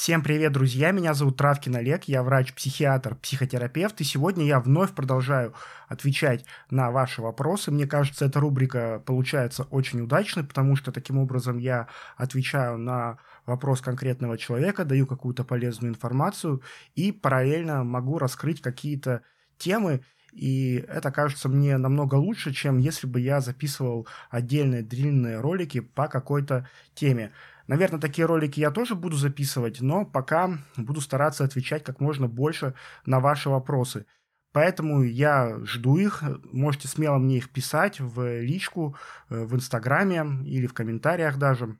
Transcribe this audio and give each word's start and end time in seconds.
Всем 0.00 0.22
привет, 0.22 0.52
друзья! 0.52 0.92
Меня 0.92 1.12
зовут 1.12 1.36
Травкин 1.36 1.76
Олег, 1.76 2.04
я 2.04 2.22
врач-психиатр, 2.22 3.16
психотерапевт, 3.16 4.00
и 4.00 4.04
сегодня 4.04 4.46
я 4.46 4.58
вновь 4.58 4.94
продолжаю 4.94 5.52
отвечать 5.88 6.46
на 6.70 6.90
ваши 6.90 7.20
вопросы. 7.20 7.70
Мне 7.70 7.86
кажется, 7.86 8.24
эта 8.24 8.40
рубрика 8.40 9.02
получается 9.04 9.64
очень 9.64 10.00
удачной, 10.00 10.44
потому 10.44 10.74
что 10.74 10.90
таким 10.90 11.18
образом 11.18 11.58
я 11.58 11.86
отвечаю 12.16 12.78
на 12.78 13.18
вопрос 13.44 13.82
конкретного 13.82 14.38
человека, 14.38 14.86
даю 14.86 15.06
какую-то 15.06 15.44
полезную 15.44 15.92
информацию 15.92 16.62
и 16.94 17.12
параллельно 17.12 17.84
могу 17.84 18.16
раскрыть 18.16 18.62
какие-то 18.62 19.20
темы, 19.58 20.00
и 20.32 20.84
это 20.88 21.10
кажется 21.10 21.48
мне 21.48 21.76
намного 21.76 22.14
лучше, 22.14 22.52
чем 22.52 22.78
если 22.78 23.06
бы 23.06 23.20
я 23.20 23.40
записывал 23.40 24.06
отдельные 24.30 24.82
длинные 24.82 25.40
ролики 25.40 25.80
по 25.80 26.08
какой-то 26.08 26.68
теме. 26.94 27.32
Наверное, 27.70 28.00
такие 28.00 28.26
ролики 28.26 28.58
я 28.58 28.72
тоже 28.72 28.96
буду 28.96 29.16
записывать, 29.16 29.80
но 29.80 30.04
пока 30.04 30.58
буду 30.76 31.00
стараться 31.00 31.44
отвечать 31.44 31.84
как 31.84 32.00
можно 32.00 32.26
больше 32.26 32.74
на 33.06 33.20
ваши 33.20 33.48
вопросы. 33.48 34.06
Поэтому 34.50 35.04
я 35.04 35.56
жду 35.64 35.96
их. 35.96 36.24
Можете 36.50 36.88
смело 36.88 37.18
мне 37.18 37.36
их 37.36 37.50
писать 37.50 38.00
в 38.00 38.40
личку, 38.40 38.96
э, 39.28 39.44
в 39.44 39.54
Инстаграме 39.54 40.44
или 40.50 40.66
в 40.66 40.74
комментариях 40.74 41.38
даже. 41.38 41.78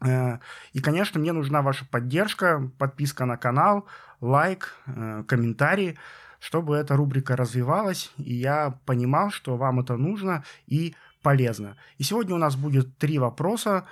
Э, 0.00 0.38
и, 0.72 0.78
конечно, 0.78 1.18
мне 1.18 1.32
нужна 1.32 1.62
ваша 1.62 1.84
поддержка, 1.84 2.70
подписка 2.78 3.24
на 3.24 3.36
канал, 3.36 3.88
лайк, 4.20 4.76
э, 4.86 5.24
комментарии, 5.26 5.98
чтобы 6.38 6.76
эта 6.76 6.94
рубрика 6.94 7.34
развивалась, 7.34 8.12
и 8.18 8.34
я 8.34 8.78
понимал, 8.86 9.32
что 9.32 9.56
вам 9.56 9.80
это 9.80 9.96
нужно 9.96 10.44
и 10.68 10.94
полезно. 11.24 11.76
И 11.96 12.04
сегодня 12.04 12.36
у 12.36 12.38
нас 12.38 12.54
будет 12.54 12.98
три 12.98 13.18
вопроса, 13.18 13.84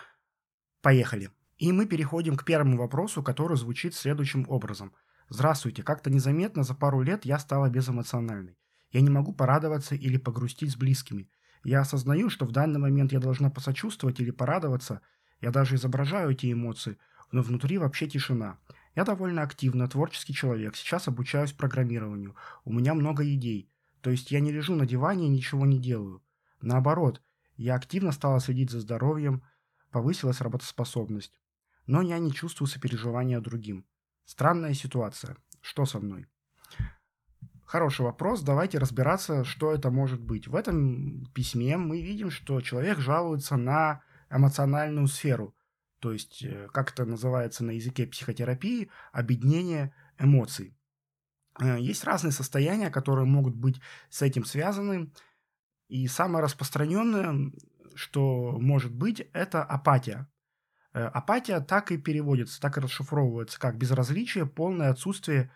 Поехали. 0.82 1.30
И 1.58 1.72
мы 1.72 1.86
переходим 1.86 2.36
к 2.36 2.44
первому 2.44 2.76
вопросу, 2.76 3.22
который 3.22 3.56
звучит 3.56 3.94
следующим 3.94 4.46
образом. 4.48 4.92
Здравствуйте, 5.28 5.82
как-то 5.82 6.10
незаметно 6.10 6.62
за 6.62 6.74
пару 6.74 7.02
лет 7.02 7.24
я 7.24 7.38
стала 7.38 7.68
безэмоциональной. 7.68 8.56
Я 8.92 9.00
не 9.00 9.10
могу 9.10 9.32
порадоваться 9.32 9.94
или 9.94 10.16
погрустить 10.16 10.70
с 10.70 10.76
близкими. 10.76 11.28
Я 11.64 11.80
осознаю, 11.80 12.30
что 12.30 12.44
в 12.44 12.52
данный 12.52 12.78
момент 12.78 13.12
я 13.12 13.18
должна 13.18 13.50
посочувствовать 13.50 14.20
или 14.20 14.30
порадоваться. 14.30 15.00
Я 15.40 15.50
даже 15.50 15.74
изображаю 15.74 16.30
эти 16.30 16.52
эмоции, 16.52 16.98
но 17.32 17.42
внутри 17.42 17.78
вообще 17.78 18.06
тишина. 18.06 18.58
Я 18.94 19.04
довольно 19.04 19.42
активно, 19.42 19.88
творческий 19.88 20.32
человек. 20.32 20.76
Сейчас 20.76 21.08
обучаюсь 21.08 21.52
программированию. 21.52 22.36
У 22.64 22.72
меня 22.72 22.94
много 22.94 23.24
идей. 23.28 23.70
То 24.00 24.10
есть 24.10 24.30
я 24.30 24.40
не 24.40 24.52
лежу 24.52 24.74
на 24.76 24.86
диване 24.86 25.26
и 25.26 25.30
ничего 25.30 25.66
не 25.66 25.78
делаю. 25.78 26.22
Наоборот, 26.60 27.20
я 27.56 27.74
активно 27.74 28.12
стала 28.12 28.40
следить 28.40 28.70
за 28.70 28.80
здоровьем, 28.80 29.42
повысилась 29.96 30.42
работоспособность. 30.42 31.40
Но 31.86 32.02
я 32.02 32.18
не 32.18 32.30
чувствую 32.30 32.68
сопереживания 32.68 33.40
другим. 33.40 33.86
Странная 34.26 34.74
ситуация. 34.74 35.38
Что 35.62 35.86
со 35.86 36.00
мной? 36.00 36.26
Хороший 37.64 38.02
вопрос. 38.02 38.42
Давайте 38.42 38.76
разбираться, 38.76 39.42
что 39.44 39.72
это 39.72 39.90
может 39.90 40.20
быть. 40.20 40.48
В 40.48 40.54
этом 40.54 41.24
письме 41.32 41.78
мы 41.78 42.02
видим, 42.02 42.30
что 42.30 42.60
человек 42.60 42.98
жалуется 42.98 43.56
на 43.56 44.02
эмоциональную 44.28 45.06
сферу. 45.06 45.56
То 46.00 46.12
есть, 46.12 46.42
э, 46.42 46.68
как 46.74 46.92
это 46.92 47.06
называется 47.06 47.64
на 47.64 47.70
языке 47.70 48.06
психотерапии, 48.06 48.90
объединение 49.12 49.94
эмоций. 50.18 50.76
Э, 51.58 51.80
есть 51.80 52.04
разные 52.04 52.32
состояния, 52.32 52.90
которые 52.90 53.24
могут 53.24 53.54
быть 53.54 53.80
с 54.10 54.20
этим 54.20 54.44
связаны. 54.44 55.10
И 55.88 56.06
самое 56.06 56.44
распространенное 56.44 57.50
что 57.96 58.58
может 58.60 58.94
быть, 58.94 59.20
это 59.32 59.64
апатия. 59.64 60.28
Э, 60.92 61.04
апатия 61.06 61.60
так 61.60 61.92
и 61.92 61.98
переводится, 61.98 62.60
так 62.60 62.78
и 62.78 62.80
расшифровывается, 62.80 63.58
как 63.58 63.76
безразличие, 63.76 64.46
полное 64.46 64.90
отсутствие 64.90 65.50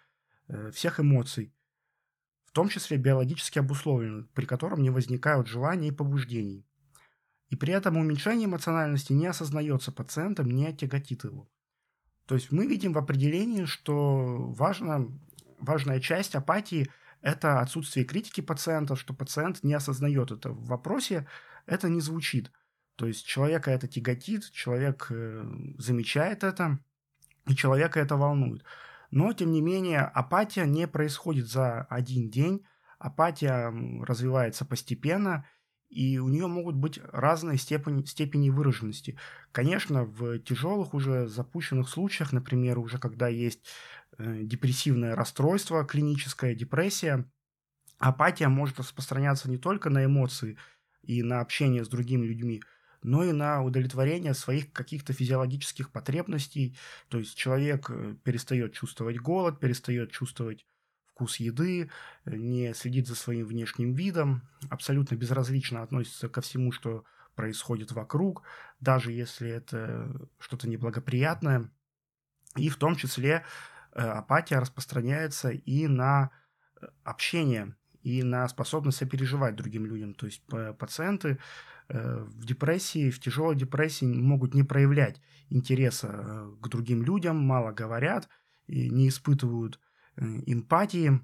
э, 0.49 0.71
всех 0.73 1.01
эмоций, 1.01 1.55
в 2.47 2.53
том 2.53 2.69
числе 2.69 2.97
биологически 2.97 3.59
обусловленных, 3.59 4.31
при 4.33 4.45
котором 4.45 4.83
не 4.83 4.91
возникают 4.91 5.47
желаний 5.47 5.89
и 5.89 5.93
побуждений. 5.93 6.67
И 7.49 7.57
при 7.57 7.73
этом 7.73 7.97
уменьшение 7.97 8.47
эмоциональности 8.47 9.13
не 9.13 9.27
осознается 9.27 9.93
пациентом, 9.93 10.51
не 10.51 10.73
тяготит 10.73 11.25
его. 11.25 11.49
То 12.27 12.37
есть 12.37 12.53
мы 12.53 12.67
видим 12.67 12.93
в 12.93 12.99
определении, 12.99 13.65
что 13.65 14.53
важно, 14.53 15.09
важная 15.59 16.01
часть 16.01 16.35
апатии– 16.35 16.91
это 17.23 17.61
отсутствие 17.61 18.07
критики 18.07 18.41
пациента, 18.41 18.95
что 18.95 19.15
пациент 19.15 19.63
не 19.63 19.75
осознает 19.75 20.31
это 20.31 20.51
в 20.51 20.67
вопросе, 20.67 21.27
это 21.67 21.89
не 21.89 22.01
звучит. 22.01 22.53
То 22.97 23.07
есть 23.07 23.27
человека 23.27 23.71
это 23.71 23.89
тяготит, 23.89 24.51
человек 24.51 25.07
э, 25.11 25.45
замечает 25.79 26.45
это, 26.45 26.79
и 27.47 27.55
человека 27.55 27.99
это 27.99 28.17
волнует. 28.17 28.63
Но, 29.11 29.33
тем 29.33 29.51
не 29.53 29.61
менее, 29.61 30.01
апатия 30.01 30.67
не 30.67 30.87
происходит 30.87 31.49
за 31.49 31.83
один 31.85 32.31
день, 32.31 32.65
апатия 32.99 33.73
развивается 34.05 34.65
постепенно, 34.65 35.47
и 35.89 36.19
у 36.19 36.29
нее 36.29 36.47
могут 36.47 36.77
быть 36.77 37.01
разные 37.13 37.59
степени, 37.59 38.05
степени 38.05 38.51
выраженности. 38.51 39.19
Конечно, 39.51 40.05
в 40.05 40.39
тяжелых 40.39 40.95
уже 40.95 41.27
запущенных 41.27 41.89
случаях, 41.89 42.33
например, 42.33 42.79
уже 42.79 42.99
когда 42.99 43.27
есть 43.27 43.67
э, 44.17 44.43
депрессивное 44.43 45.17
расстройство, 45.17 45.85
клиническая 45.85 46.55
депрессия, 46.55 47.29
апатия 47.99 48.49
может 48.49 48.79
распространяться 48.79 49.51
не 49.51 49.59
только 49.59 49.91
на 49.91 50.05
эмоции 50.05 50.57
и 51.03 51.23
на 51.23 51.41
общение 51.41 51.85
с 51.85 51.89
другими 51.89 52.27
людьми, 52.27 52.63
но 53.03 53.25
и 53.25 53.33
на 53.33 53.63
удовлетворение 53.63 54.35
своих 54.35 54.73
каких-то 54.73 55.13
физиологических 55.13 55.91
потребностей. 55.91 56.77
То 57.09 57.19
есть 57.19 57.37
человек 57.37 57.91
э, 57.91 58.17
перестает 58.23 58.75
чувствовать 58.75 59.19
голод, 59.19 59.59
перестает 59.59 60.11
чувствовать 60.11 60.67
вкус 61.07 61.37
еды, 61.37 61.91
э, 62.25 62.37
не 62.37 62.75
следит 62.75 63.07
за 63.07 63.15
своим 63.15 63.47
внешним 63.47 63.95
видом, 63.95 64.43
абсолютно 64.69 65.15
безразлично 65.15 65.83
относится 65.83 66.29
ко 66.29 66.41
всему, 66.41 66.73
что 66.73 67.05
происходит 67.35 67.93
вокруг, 67.93 68.43
даже 68.81 69.13
если 69.13 69.49
это 69.49 70.29
что-то 70.39 70.69
неблагоприятное. 70.69 71.71
И 72.57 72.69
в 72.69 72.77
том 72.77 72.97
числе 72.97 73.45
э, 73.93 74.01
апатия 74.01 74.59
распространяется 74.59 75.51
и 75.51 75.87
на 75.87 76.31
общение 77.05 77.75
и 78.03 78.23
на 78.23 78.49
способность 78.49 78.99
сопереживать 78.99 79.57
другим 79.57 79.87
людям. 79.87 80.15
То 80.15 80.27
есть 80.27 80.43
пациенты 80.79 81.39
э, 81.89 82.25
в 82.25 82.45
депрессии, 82.45 83.11
в 83.11 83.21
тяжелой 83.21 83.57
депрессии 83.57 84.05
могут 84.05 84.55
не 84.55 84.63
проявлять 84.63 85.21
интереса 85.49 86.09
э, 86.13 86.53
к 86.61 86.69
другим 86.69 87.03
людям, 87.03 87.37
мало 87.37 87.73
говорят, 87.73 88.29
не 88.69 89.09
испытывают 89.09 89.79
э, 90.17 90.25
эмпатии 90.47 91.21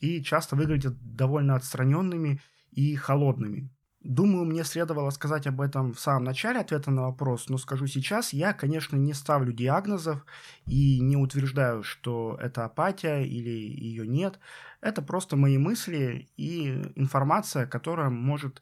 и 0.00 0.22
часто 0.22 0.56
выглядят 0.56 0.94
довольно 1.00 1.56
отстраненными 1.56 2.40
и 2.70 2.94
холодными. 2.96 3.70
Думаю, 4.04 4.44
мне 4.46 4.64
следовало 4.64 5.10
сказать 5.10 5.46
об 5.46 5.60
этом 5.60 5.92
в 5.92 6.00
самом 6.00 6.24
начале 6.24 6.58
ответа 6.58 6.90
на 6.90 7.02
вопрос, 7.02 7.48
но 7.48 7.56
скажу 7.56 7.86
сейчас, 7.86 8.32
я, 8.32 8.52
конечно, 8.52 8.96
не 8.96 9.12
ставлю 9.12 9.52
диагнозов 9.52 10.26
и 10.66 10.98
не 10.98 11.16
утверждаю, 11.16 11.84
что 11.84 12.36
это 12.40 12.64
апатия 12.64 13.20
или 13.20 13.50
ее 13.50 14.08
нет. 14.08 14.40
Это 14.80 15.02
просто 15.02 15.36
мои 15.36 15.56
мысли 15.56 16.28
и 16.36 16.82
информация, 16.96 17.64
которая 17.64 18.10
может 18.10 18.60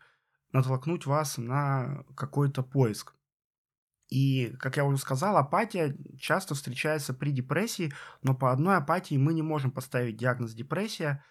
натолкнуть 0.52 1.06
вас 1.06 1.38
на 1.38 2.04
какой-то 2.16 2.62
поиск. 2.62 3.14
И, 4.10 4.54
как 4.58 4.76
я 4.76 4.84
уже 4.84 4.98
сказал, 4.98 5.38
апатия 5.38 5.96
часто 6.18 6.54
встречается 6.54 7.14
при 7.14 7.30
депрессии, 7.30 7.94
но 8.22 8.34
по 8.34 8.52
одной 8.52 8.76
апатии 8.76 9.16
мы 9.16 9.32
не 9.32 9.42
можем 9.42 9.70
поставить 9.70 10.18
диагноз 10.18 10.52
депрессия. 10.52 11.24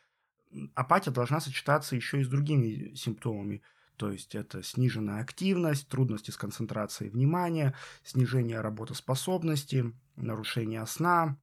Апатия 0.74 1.12
должна 1.12 1.40
сочетаться 1.40 1.96
еще 1.96 2.22
и 2.22 2.24
с 2.24 2.28
другими 2.28 2.96
симптомами– 2.96 3.62
то 4.00 4.10
есть 4.10 4.34
это 4.34 4.64
сниженная 4.64 5.22
активность, 5.22 5.90
трудности 5.90 6.32
с 6.32 6.38
концентрацией 6.38 7.12
внимания, 7.12 7.76
снижение 8.02 8.62
работоспособности, 8.62 9.94
нарушение 10.16 10.86
сна 10.86 11.38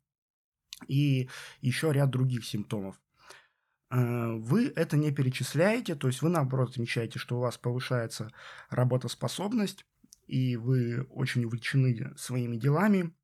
и 0.89 1.29
еще 1.61 1.93
ряд 1.93 2.09
других 2.09 2.47
симптомов. 2.47 2.99
Э, 3.91 4.33
вы 4.37 4.73
это 4.75 4.97
не 4.97 5.13
перечисляете, 5.13 5.97
то 5.97 6.07
есть 6.07 6.23
вы 6.23 6.31
наоборот 6.31 6.71
отмечаете, 6.71 7.19
что 7.19 7.37
у 7.37 7.41
вас 7.41 7.59
повышается 7.59 8.33
работоспособность, 8.71 9.85
и 10.27 10.57
вы 10.57 11.03
очень 11.11 11.45
увлечены 11.45 12.17
своими 12.17 12.57
делами, 12.57 13.15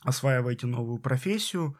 осваиваете 0.00 0.66
новую 0.66 0.98
профессию, 0.98 1.78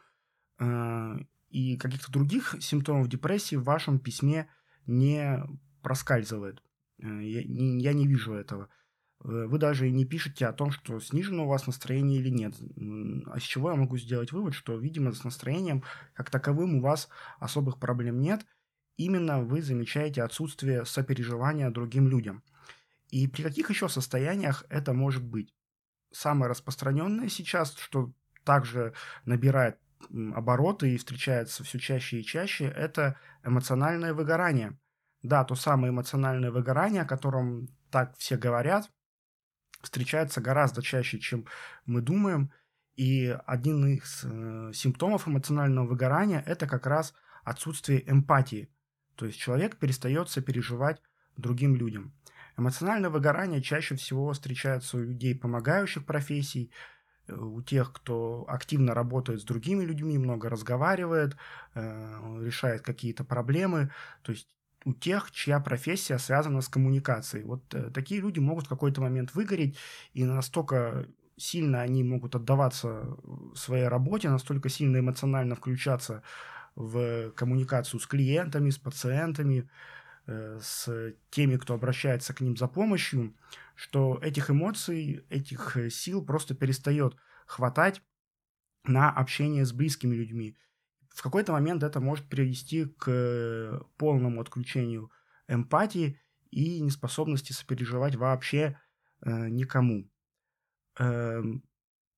э, 0.57 1.17
и 1.49 1.75
каких-то 1.75 2.09
других 2.13 2.55
симптомов 2.61 3.09
депрессии 3.09 3.57
в 3.57 3.65
вашем 3.65 3.99
письме 3.99 4.49
не 4.85 5.43
проскальзывает. 5.81 6.61
Э, 6.99 7.05
я 7.21 7.93
не, 7.93 8.07
вижу 8.07 8.33
этого. 8.33 8.69
Э, 9.23 9.45
вы 9.47 9.57
даже 9.57 9.87
и 9.87 9.91
не 9.91 10.05
пишете 10.05 10.47
о 10.47 10.53
том, 10.53 10.71
что 10.71 10.99
снижено 10.99 11.45
у 11.45 11.47
вас 11.47 11.67
настроение 11.67 12.19
или 12.19 12.29
нет. 12.29 12.55
А 13.27 13.39
с 13.39 13.43
чего 13.43 13.71
я 13.71 13.75
могу 13.75 13.97
сделать 13.97 14.31
вывод, 14.31 14.53
что, 14.53 14.77
видимо, 14.77 15.11
с 15.11 15.23
настроением 15.23 15.83
как 16.13 16.29
таковым 16.29 16.75
у 16.75 16.81
вас 16.81 17.09
особых 17.39 17.79
проблем 17.79 18.19
нет. 18.19 18.45
Именно 18.97 19.41
вы 19.41 19.61
замечаете 19.61 20.23
отсутствие 20.23 20.85
сопереживания 20.85 21.69
другим 21.71 22.07
людям. 22.07 22.43
И 23.09 23.27
при 23.27 23.43
каких 23.43 23.69
еще 23.69 23.89
состояниях 23.89 24.65
это 24.69 24.93
может 24.93 25.23
быть? 25.23 25.53
Самое 26.11 26.49
распространенное 26.49 27.29
сейчас, 27.29 27.75
что 27.75 28.13
также 28.43 28.93
набирает 29.25 29.77
обороты 30.33 30.93
и 30.93 30.97
встречается 30.97 31.63
все 31.63 31.79
чаще 31.79 32.19
и 32.19 32.23
чаще, 32.23 32.65
это 32.65 33.17
эмоциональное 33.43 34.13
выгорание. 34.13 34.77
Да, 35.23 35.43
то 35.43 35.55
самое 35.55 35.91
эмоциональное 35.91 36.51
выгорание, 36.51 37.03
о 37.03 37.07
котором 37.07 37.67
так 37.91 38.17
все 38.17 38.37
говорят, 38.37 38.89
встречается 39.81 40.41
гораздо 40.41 40.81
чаще, 40.81 41.19
чем 41.19 41.45
мы 41.85 42.01
думаем. 42.01 42.51
И 42.95 43.27
один 43.45 43.87
из 43.87 44.23
э, 44.23 44.71
симптомов 44.73 45.27
эмоционального 45.27 45.87
выгорания– 45.87 46.43
это 46.45 46.67
как 46.67 46.85
раз 46.85 47.13
отсутствие 47.43 48.09
эмпатии. 48.09 48.69
То 49.15 49.25
есть 49.25 49.39
человек 49.39 49.77
перестает 49.77 50.29
сопереживать 50.29 51.01
другим 51.37 51.75
людям. 51.75 52.13
Эмоциональное 52.57 53.09
выгорание 53.09 53.61
чаще 53.61 53.95
всего 53.95 54.31
встречается 54.33 54.97
у 54.97 55.01
людей 55.01 55.35
помогающих 55.35 56.05
профессий, 56.05 56.71
э, 57.27 57.33
у 57.33 57.61
тех, 57.61 57.93
кто 57.93 58.45
активно 58.47 58.93
работает 58.93 59.41
с 59.41 59.45
другими 59.45 59.83
людьми, 59.83 60.17
много 60.17 60.49
разговаривает, 60.49 61.37
э, 61.75 62.43
решает 62.43 62.81
какие-то 62.81 63.23
проблемы. 63.23 63.91
То 64.21 64.31
есть 64.33 64.49
у 64.85 64.93
тех, 64.93 65.31
чья 65.31 65.59
профессия 65.59 66.17
связана 66.17 66.61
с 66.61 66.67
коммуникацией. 66.67 67.43
Вот 67.43 67.73
э, 67.73 67.89
такие 67.91 68.21
люди 68.21 68.39
могут 68.39 68.65
в 68.65 68.69
какой-то 68.69 69.01
момент 69.01 69.33
выгореть, 69.33 69.77
и 70.13 70.23
настолько 70.23 71.07
сильно 71.37 71.81
они 71.81 72.03
могут 72.03 72.35
отдаваться 72.35 73.17
своей 73.55 73.87
работе, 73.87 74.29
настолько 74.29 74.69
сильно 74.69 74.99
эмоционально 74.99 75.55
включаться 75.55 76.23
в 76.75 77.31
коммуникацию 77.31 77.99
с 77.99 78.07
клиентами, 78.07 78.69
с 78.69 78.77
пациентами, 78.77 79.69
э, 80.27 80.59
с 80.61 81.13
теми, 81.29 81.57
кто 81.57 81.73
обращается 81.73 82.33
к 82.33 82.41
ним 82.41 82.57
за 82.57 82.67
помощью, 82.67 83.35
что 83.75 84.19
этих 84.21 84.49
эмоций, 84.49 85.25
этих 85.29 85.77
э, 85.77 85.89
сил 85.89 86.23
просто 86.23 86.55
перестает 86.55 87.15
хватать 87.45 88.01
на 88.85 89.11
общение 89.11 89.65
с 89.65 89.73
близкими 89.73 90.15
людьми 90.15 90.57
в 91.13 91.21
какой-то 91.21 91.51
момент 91.51 91.83
это 91.83 91.99
может 91.99 92.27
привести 92.27 92.85
к 92.85 93.83
полному 93.97 94.41
отключению 94.41 95.11
эмпатии 95.47 96.19
и 96.49 96.81
неспособности 96.81 97.53
сопереживать 97.53 98.15
вообще 98.15 98.79
э, 99.21 99.49
никому. 99.49 100.09
Э, 100.99 101.41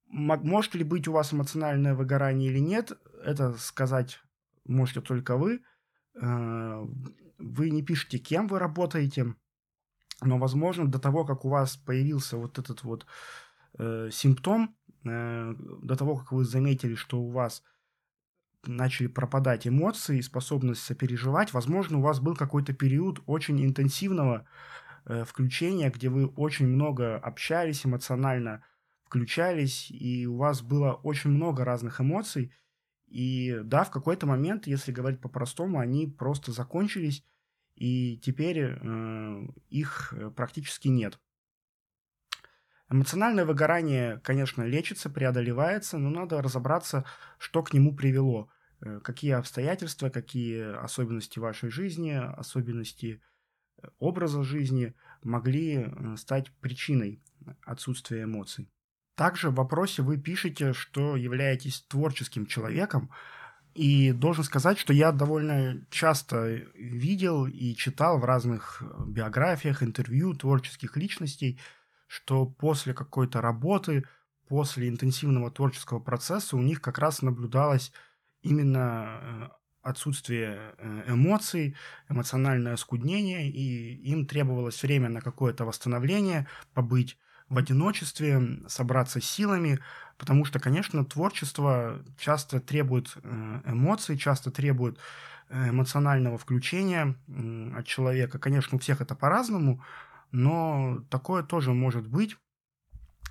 может 0.05 0.75
ли 0.75 0.83
быть 0.83 1.07
у 1.07 1.11
вас 1.11 1.33
эмоциональное 1.33 1.95
выгорание 1.95 2.51
или 2.51 2.59
нет, 2.59 2.91
это 3.23 3.53
сказать 3.53 4.19
можете 4.65 5.01
только 5.01 5.37
вы. 5.37 5.61
Э, 6.21 6.85
вы 7.37 7.69
не 7.71 7.83
пишете, 7.83 8.19
кем 8.19 8.47
вы 8.47 8.59
работаете, 8.59 9.35
но, 10.21 10.37
возможно, 10.37 10.87
до 10.87 10.99
того, 10.99 11.25
как 11.25 11.45
у 11.45 11.49
вас 11.49 11.75
появился 11.77 12.37
вот 12.37 12.59
этот 12.59 12.83
вот 12.83 13.05
э, 13.77 14.09
симптом, 14.11 14.75
э, 15.03 15.53
до 15.57 15.95
того, 15.95 16.17
как 16.17 16.31
вы 16.31 16.45
заметили, 16.45 16.95
что 16.95 17.19
у 17.19 17.31
вас 17.31 17.63
начали 18.65 19.07
пропадать 19.07 19.67
эмоции, 19.67 20.21
способность 20.21 20.81
сопереживать. 20.81 21.53
Возможно, 21.53 21.99
у 21.99 22.01
вас 22.01 22.19
был 22.19 22.35
какой-то 22.35 22.73
период 22.73 23.21
очень 23.25 23.63
интенсивного 23.63 24.47
э, 25.05 25.25
включения, 25.25 25.89
где 25.89 26.09
вы 26.09 26.27
очень 26.27 26.67
много 26.67 27.17
общались 27.17 27.85
эмоционально, 27.85 28.63
включались, 29.05 29.91
и 29.91 30.25
у 30.27 30.37
вас 30.37 30.61
было 30.61 30.93
очень 30.93 31.29
много 31.29 31.65
разных 31.65 32.01
эмоций. 32.01 32.53
И 33.07 33.59
да, 33.63 33.83
в 33.83 33.91
какой-то 33.91 34.25
момент, 34.25 34.65
если 34.65 34.91
говорить 34.91 35.21
по-простому, 35.21 35.79
они 35.79 36.07
просто 36.07 36.51
закончились, 36.51 37.23
и 37.75 38.17
теперь 38.17 38.59
э, 38.59 39.47
их 39.69 40.13
практически 40.35 40.87
нет. 40.87 41.19
Эмоциональное 42.93 43.43
выгорание, 43.43 44.19
конечно, 44.23 44.61
лечится, 44.61 45.09
преодолевается, 45.09 45.97
но 45.97 46.11
надо 46.11 46.39
разобраться, 46.43 47.05
что 47.39 47.63
к 47.63 47.73
нему 47.73 47.95
привело. 47.95 48.51
Э, 48.81 48.99
какие 49.03 49.31
обстоятельства, 49.31 50.09
какие 50.11 50.75
особенности 50.77 51.39
вашей 51.39 51.71
жизни, 51.71 52.11
особенности 52.11 53.19
э, 53.81 53.87
образа 53.97 54.43
жизни 54.43 54.93
могли 55.23 55.87
э, 55.87 56.15
стать 56.17 56.51
причиной 56.61 57.19
отсутствия 57.65 58.25
эмоций. 58.25 58.69
Также 59.15 59.49
в 59.49 59.55
вопросе 59.55 60.03
вы 60.03 60.19
пишете, 60.19 60.73
что 60.73 61.17
являетесь 61.17 61.81
творческим 61.89 62.45
человеком, 62.45 63.09
и 63.73 64.11
должен 64.11 64.43
сказать, 64.43 64.77
что 64.77 64.93
я 64.93 65.11
довольно 65.11 65.83
часто 65.89 66.61
видел 66.75 67.47
и 67.47 67.73
читал 67.73 68.19
в 68.19 68.23
разных 68.23 68.83
биографиях, 69.07 69.81
интервью 69.81 70.35
творческих 70.35 70.95
личностей, 70.95 71.59
что 72.07 72.45
после 72.45 72.93
какой-то 72.93 73.41
работы, 73.41 74.05
после 74.47 74.89
интенсивного 74.89 75.49
творческого 75.51 75.99
процесса 75.99 76.55
у 76.55 76.61
них 76.61 76.81
как 76.81 76.99
раз 76.99 77.21
наблюдалось 77.21 77.91
именно 78.41 79.19
э, 79.21 79.49
отсутствие 79.81 80.75
э, 80.77 81.03
эмоций, 81.07 81.75
эмоциональное 82.09 82.75
скуднение, 82.75 83.49
и 83.49 83.95
им 84.11 84.25
требовалось 84.25 84.81
время 84.83 85.09
на 85.09 85.21
какое-то 85.21 85.65
восстановление, 85.65 86.47
побыть 86.73 87.17
в 87.49 87.57
одиночестве, 87.57 88.59
собраться 88.67 89.21
силами, 89.21 89.79
потому 90.17 90.45
что, 90.45 90.59
конечно, 90.59 91.05
творчество 91.05 92.03
часто 92.17 92.59
требует 92.59 93.15
э, 93.23 93.61
эмоций, 93.65 94.17
часто 94.17 94.51
требует 94.51 94.99
эмоционального 95.49 96.37
включения 96.37 97.15
от 97.75 97.85
человека. 97.85 98.39
Конечно, 98.39 98.77
у 98.77 98.79
всех 98.79 99.01
это 99.01 99.13
по-разному, 99.13 99.83
но 100.33 101.05
такое 101.09 101.43
тоже 101.43 101.71
может 101.71 102.07
быть. 102.07 102.37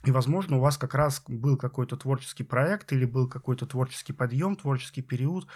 И, 0.05 0.11
возможно, 0.11 0.57
у 0.57 0.61
вас 0.61 0.79
как 0.79 0.95
раз 0.95 1.23
был 1.29 1.57
какой-то 1.57 1.97
творческий 1.97 2.43
проект 2.43 2.93
или 2.93 3.05
был 3.05 3.29
какой-то 3.29 3.67
творческий 3.67 4.13
подъем, 4.13 4.57
творческий 4.57 5.03
период, 5.03 5.47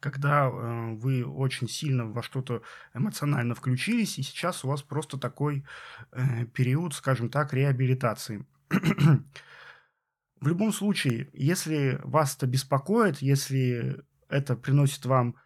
когда 0.00 0.46
э, 0.46 0.94
вы 0.94 1.24
очень 1.24 1.68
сильно 1.68 2.04
во 2.04 2.22
что-то 2.22 2.62
эмоционально 2.92 3.54
включились, 3.54 4.18
и 4.18 4.22
сейчас 4.22 4.64
у 4.64 4.68
вас 4.68 4.82
просто 4.82 5.18
такой 5.18 5.64
э, 6.12 6.44
период, 6.46 6.92
скажем 6.92 7.30
так, 7.30 7.54
реабилитации. 7.54 8.46
В 8.68 10.48
любом 10.48 10.72
случае, 10.72 11.30
если 11.32 11.98
вас 12.04 12.36
это 12.36 12.46
беспокоит, 12.46 13.22
если 13.22 14.04
это 14.28 14.56
приносит 14.56 15.06
вам 15.06 15.36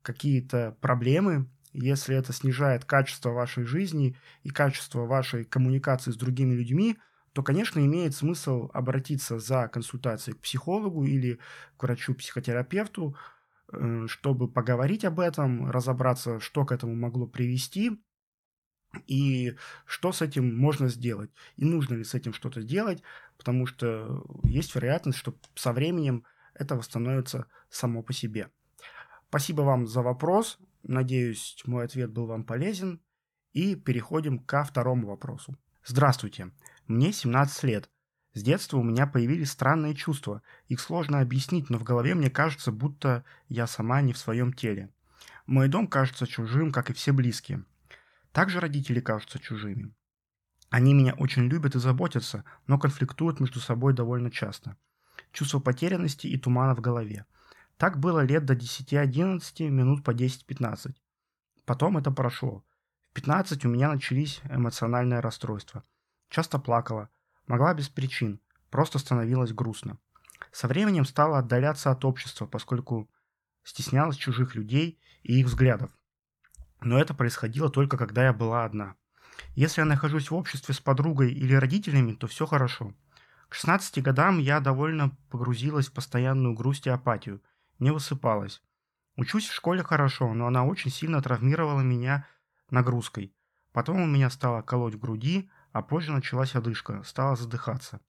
какие-то 0.00 0.78
проблемы, 0.80 1.50
если 1.80 2.16
это 2.16 2.32
снижает 2.32 2.84
качество 2.84 3.30
вашей 3.30 3.64
жизни 3.64 4.16
и 4.42 4.50
качество 4.50 5.06
вашей 5.06 5.44
коммуникации 5.44 6.10
с 6.10 6.16
другими 6.16 6.54
людьми, 6.54 6.98
то, 7.32 7.42
конечно, 7.42 7.78
имеет 7.80 8.14
смысл 8.14 8.70
обратиться 8.72 9.38
за 9.38 9.68
консультацией 9.68 10.36
к 10.36 10.40
психологу 10.40 11.04
или 11.04 11.38
к 11.76 11.82
врачу-психотерапевту, 11.82 13.16
э, 13.72 14.06
чтобы 14.08 14.50
поговорить 14.50 15.04
об 15.04 15.20
этом, 15.20 15.70
разобраться, 15.70 16.40
что 16.40 16.64
к 16.64 16.72
этому 16.72 16.94
могло 16.96 17.26
привести 17.26 18.02
и 19.06 19.54
что 19.84 20.12
с 20.12 20.22
этим 20.22 20.56
можно 20.56 20.88
сделать, 20.88 21.30
и 21.56 21.64
нужно 21.64 21.94
ли 21.94 22.04
с 22.04 22.14
этим 22.14 22.32
что-то 22.32 22.62
делать, 22.62 23.02
потому 23.36 23.66
что 23.66 24.24
есть 24.44 24.74
вероятность, 24.74 25.18
что 25.18 25.34
со 25.54 25.72
временем 25.72 26.24
это 26.54 26.74
восстановится 26.74 27.46
само 27.68 28.02
по 28.02 28.12
себе. 28.12 28.50
Спасибо 29.28 29.62
вам 29.62 29.86
за 29.86 30.02
вопрос. 30.02 30.58
Надеюсь, 30.82 31.56
мой 31.66 31.84
ответ 31.84 32.10
был 32.10 32.26
вам 32.26 32.44
полезен. 32.44 33.00
И 33.52 33.74
переходим 33.74 34.38
ко 34.38 34.62
второму 34.62 35.08
вопросу. 35.08 35.56
Здравствуйте. 35.84 36.50
Мне 36.86 37.12
17 37.12 37.64
лет. 37.64 37.90
С 38.34 38.42
детства 38.42 38.76
у 38.76 38.82
меня 38.82 39.06
появились 39.06 39.50
странные 39.50 39.94
чувства. 39.94 40.42
Их 40.68 40.80
сложно 40.80 41.20
объяснить, 41.20 41.70
но 41.70 41.78
в 41.78 41.82
голове 41.82 42.14
мне 42.14 42.30
кажется, 42.30 42.70
будто 42.70 43.24
я 43.48 43.66
сама 43.66 44.00
не 44.02 44.12
в 44.12 44.18
своем 44.18 44.52
теле. 44.52 44.90
Мой 45.46 45.68
дом 45.68 45.88
кажется 45.88 46.26
чужим, 46.26 46.72
как 46.72 46.90
и 46.90 46.92
все 46.92 47.12
близкие. 47.12 47.64
Также 48.32 48.60
родители 48.60 49.00
кажутся 49.00 49.38
чужими. 49.38 49.92
Они 50.70 50.92
меня 50.92 51.14
очень 51.14 51.48
любят 51.48 51.74
и 51.74 51.78
заботятся, 51.78 52.44
но 52.66 52.78
конфликтуют 52.78 53.40
между 53.40 53.58
собой 53.58 53.94
довольно 53.94 54.30
часто. 54.30 54.76
Чувство 55.32 55.58
потерянности 55.58 56.26
и 56.26 56.36
тумана 56.36 56.74
в 56.74 56.80
голове. 56.80 57.24
Так 57.78 57.98
было 57.98 58.20
лет 58.20 58.44
до 58.44 58.54
10-11, 58.54 59.68
минут 59.70 60.04
по 60.04 60.10
10-15. 60.10 60.94
Потом 61.64 61.96
это 61.96 62.10
прошло. 62.10 62.62
В 63.10 63.14
15 63.14 63.64
у 63.64 63.68
меня 63.68 63.88
начались 63.88 64.42
эмоциональные 64.50 65.20
расстройства– 65.20 65.82
Часто 66.30 66.58
плакала. 66.58 67.08
Могла 67.46 67.72
без 67.72 67.88
причин. 67.88 68.40
Просто 68.70 68.98
становилось 68.98 69.54
грустно. 69.54 69.98
Со 70.52 70.68
временем 70.68 71.04
стала 71.04 71.38
отдаляться 71.38 71.90
от 71.90 72.04
общества, 72.04 72.46
поскольку 72.46 73.08
стеснялась 73.64 74.16
чужих 74.16 74.54
людей 74.54 75.00
и 75.22 75.40
их 75.40 75.46
взглядов. 75.46 75.90
Но 76.80 76.98
это 76.98 77.14
происходило 77.14 77.70
только 77.70 77.96
когда 77.96 78.24
я 78.24 78.32
была 78.32 78.64
одна. 78.64 78.94
Если 79.54 79.80
я 79.80 79.86
нахожусь 79.86 80.30
в 80.30 80.34
обществе 80.34 80.74
с 80.74 80.80
подругой 80.80 81.32
или 81.32 81.54
родителями, 81.54 82.12
то 82.12 82.26
все 82.26 82.46
хорошо. 82.46 82.94
К 83.48 83.54
16 83.54 84.02
годам 84.02 84.38
я 84.38 84.60
довольно 84.60 85.16
погрузилась 85.30 85.88
в 85.88 85.92
постоянную 85.92 86.54
грусть 86.54 86.86
и 86.86 86.90
апатию, 86.90 87.40
не 87.78 87.90
высыпалась. 87.90 88.62
Учусь 89.16 89.48
в 89.48 89.54
школе 89.54 89.82
хорошо, 89.82 90.32
но 90.34 90.46
она 90.46 90.64
очень 90.64 90.90
сильно 90.90 91.20
травмировала 91.20 91.80
меня 91.80 92.26
нагрузкой. 92.70 93.34
Потом 93.72 94.00
у 94.00 94.06
меня 94.06 94.30
стало 94.30 94.62
колоть 94.62 94.96
груди, 94.96 95.50
а 95.72 95.82
позже 95.82 96.12
началась 96.12 96.54
одышка, 96.54 97.02
стала 97.02 97.36
задыхаться. 97.36 98.00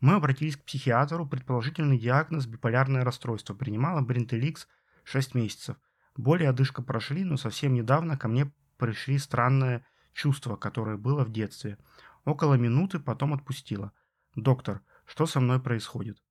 Мы 0.00 0.14
обратились 0.14 0.56
к 0.56 0.64
психиатру, 0.64 1.26
предположительный 1.26 1.98
диагноз 1.98 2.46
биполярное 2.46 3.04
расстройство. 3.04 3.54
Принимала 3.54 4.00
Бринтеликс 4.00 4.66
6 5.04 5.34
месяцев. 5.34 5.76
Боли 6.16 6.42
и 6.42 6.46
одышка 6.46 6.82
прошли, 6.82 7.24
но 7.24 7.36
совсем 7.36 7.74
недавно 7.74 8.18
ко 8.18 8.28
мне 8.28 8.52
пришли 8.78 9.18
странное 9.18 9.86
чувство, 10.12 10.56
которое 10.56 10.96
было 10.96 11.24
в 11.24 11.32
детстве. 11.32 11.78
Около 12.24 12.54
минуты 12.54 12.98
потом 12.98 13.32
отпустила. 13.32 13.92
Доктор, 14.34 14.80
что 15.06 15.26
со 15.26 15.40
мной 15.40 15.60
происходит? 15.60 16.22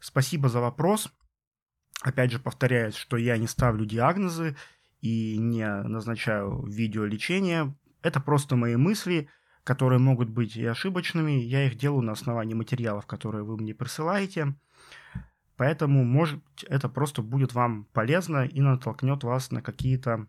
Спасибо 0.00 0.48
за 0.48 0.60
вопрос. 0.60 1.12
Опять 2.08 2.32
же 2.32 2.38
повторяюсь, 2.38 2.94
что 2.94 3.18
я 3.18 3.36
не 3.36 3.46
ставлю 3.46 3.84
диагнозы 3.84 4.56
и 5.02 5.36
не 5.36 5.66
назначаю 5.82 6.64
видеолечение. 6.64 7.76
Это 8.00 8.18
просто 8.18 8.56
мои 8.56 8.76
мысли, 8.76 9.28
которые 9.62 9.98
могут 9.98 10.30
быть 10.30 10.56
и 10.56 10.64
ошибочными. 10.64 11.32
Я 11.32 11.66
их 11.66 11.76
делаю 11.76 12.00
на 12.00 12.12
основании 12.12 12.54
материалов, 12.54 13.04
которые 13.04 13.44
вы 13.44 13.58
мне 13.58 13.74
присылаете. 13.74 14.54
Поэтому, 15.58 16.02
может, 16.02 16.42
это 16.66 16.88
просто 16.88 17.20
будет 17.20 17.52
вам 17.52 17.84
полезно 17.92 18.46
и 18.46 18.62
натолкнет 18.62 19.22
вас 19.22 19.50
на 19.50 19.60
какие-то 19.60 20.28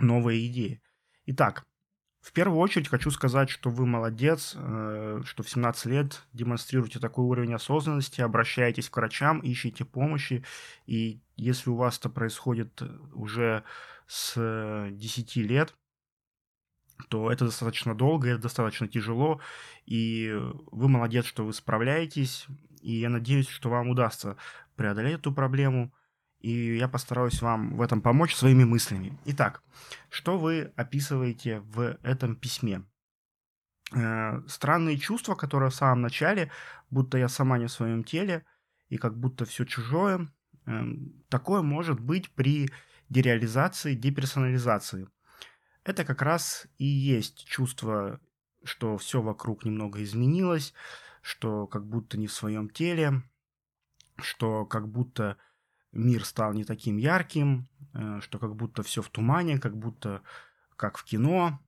новые 0.00 0.48
идеи. 0.48 0.82
Итак, 1.26 1.64
в 2.20 2.32
первую 2.32 2.58
очередь 2.58 2.88
хочу 2.88 3.10
сказать, 3.10 3.48
что 3.48 3.70
вы 3.70 3.86
молодец, 3.86 4.54
э, 4.56 5.22
что 5.24 5.42
в 5.42 5.48
17 5.48 5.86
лет 5.86 6.22
демонстрируете 6.32 6.98
такой 6.98 7.24
уровень 7.24 7.54
осознанности, 7.54 8.20
обращаетесь 8.20 8.90
к 8.90 8.96
врачам, 8.96 9.40
ищите 9.42 9.84
помощи, 9.84 10.44
и 10.86 11.20
если 11.36 11.70
у 11.70 11.76
вас 11.76 11.98
это 11.98 12.08
происходит 12.10 12.82
уже 13.14 13.62
с 14.06 14.88
10 14.90 15.36
лет, 15.36 15.74
то 17.08 17.30
это 17.30 17.44
достаточно 17.44 17.94
долго, 17.94 18.28
это 18.30 18.42
достаточно 18.42 18.88
тяжело, 18.88 19.40
и 19.86 20.34
вы 20.72 20.88
молодец, 20.88 21.24
что 21.24 21.44
вы 21.44 21.52
справляетесь, 21.52 22.46
и 22.82 22.94
я 22.94 23.08
надеюсь, 23.08 23.48
что 23.48 23.70
вам 23.70 23.88
удастся 23.88 24.36
преодолеть 24.74 25.20
эту 25.20 25.32
проблему, 25.32 25.92
и 26.40 26.76
я 26.76 26.88
постараюсь 26.88 27.42
вам 27.42 27.76
в 27.76 27.82
этом 27.82 28.00
помочь 28.00 28.34
своими 28.34 28.64
мыслями. 28.64 29.18
Итак, 29.26 29.62
что 30.08 30.38
вы 30.38 30.72
описываете 30.76 31.60
в 31.60 31.98
этом 32.02 32.36
письме? 32.36 32.84
Э, 33.94 34.42
странные 34.46 34.98
чувства, 34.98 35.34
которые 35.34 35.70
в 35.70 35.74
самом 35.74 36.02
начале, 36.02 36.50
будто 36.90 37.18
я 37.18 37.28
сама 37.28 37.58
не 37.58 37.66
в 37.66 37.72
своем 37.72 38.04
теле, 38.04 38.44
и 38.88 38.98
как 38.98 39.18
будто 39.18 39.44
все 39.44 39.64
чужое. 39.64 40.28
Э, 40.66 40.84
такое 41.28 41.62
может 41.62 41.98
быть 42.00 42.30
при 42.34 42.70
дереализации, 43.08 43.94
деперсонализации. 43.94 45.08
Это 45.84 46.04
как 46.04 46.22
раз 46.22 46.66
и 46.76 46.84
есть 46.84 47.46
чувство, 47.46 48.20
что 48.62 48.98
все 48.98 49.22
вокруг 49.22 49.64
немного 49.64 50.02
изменилось, 50.02 50.74
что 51.22 51.66
как 51.66 51.86
будто 51.86 52.18
не 52.18 52.26
в 52.26 52.32
своем 52.32 52.68
теле, 52.68 53.22
что 54.18 54.66
как 54.66 54.88
будто 54.88 55.38
мир 55.92 56.24
стал 56.24 56.52
не 56.52 56.64
таким 56.64 56.96
ярким, 56.96 57.68
э, 57.94 58.20
что 58.22 58.38
как 58.38 58.54
будто 58.56 58.82
все 58.82 59.02
в 59.02 59.08
тумане, 59.08 59.58
как 59.58 59.76
будто 59.76 60.22
как 60.76 60.98
в 60.98 61.04
кино, 61.04 61.60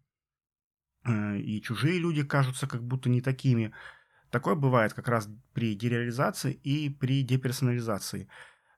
э, 1.04 1.38
и 1.38 1.60
чужие 1.62 1.98
люди 1.98 2.22
кажутся 2.22 2.66
как 2.66 2.82
будто 2.82 3.08
не 3.08 3.20
такими. 3.20 3.72
Такое 4.30 4.54
бывает 4.54 4.94
как 4.94 5.08
раз 5.08 5.28
при 5.52 5.74
дереализации 5.74 6.52
и 6.52 6.88
при 6.88 7.22
деперсонализации. 7.22 8.28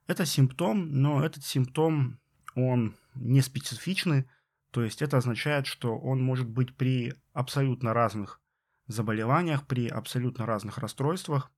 Это 0.07 0.25
симптом, 0.27 0.91
но 1.01 1.25
этот 1.25 1.45
симптом, 1.45 2.19
он 2.55 2.97
не 3.15 3.43
специфичный, 3.43 4.27
то 4.71 4.83
есть 4.83 5.03
это 5.03 5.19
означает, 5.19 5.67
что 5.67 5.99
он 5.99 6.23
может 6.23 6.49
быть 6.49 6.75
при 6.77 7.15
абсолютно 7.35 7.93
разных 7.93 8.41
заболеваниях, 8.87 9.67
при 9.67 9.87
абсолютно 9.87 10.47
разных 10.47 10.79
расстройствах. 10.79 11.53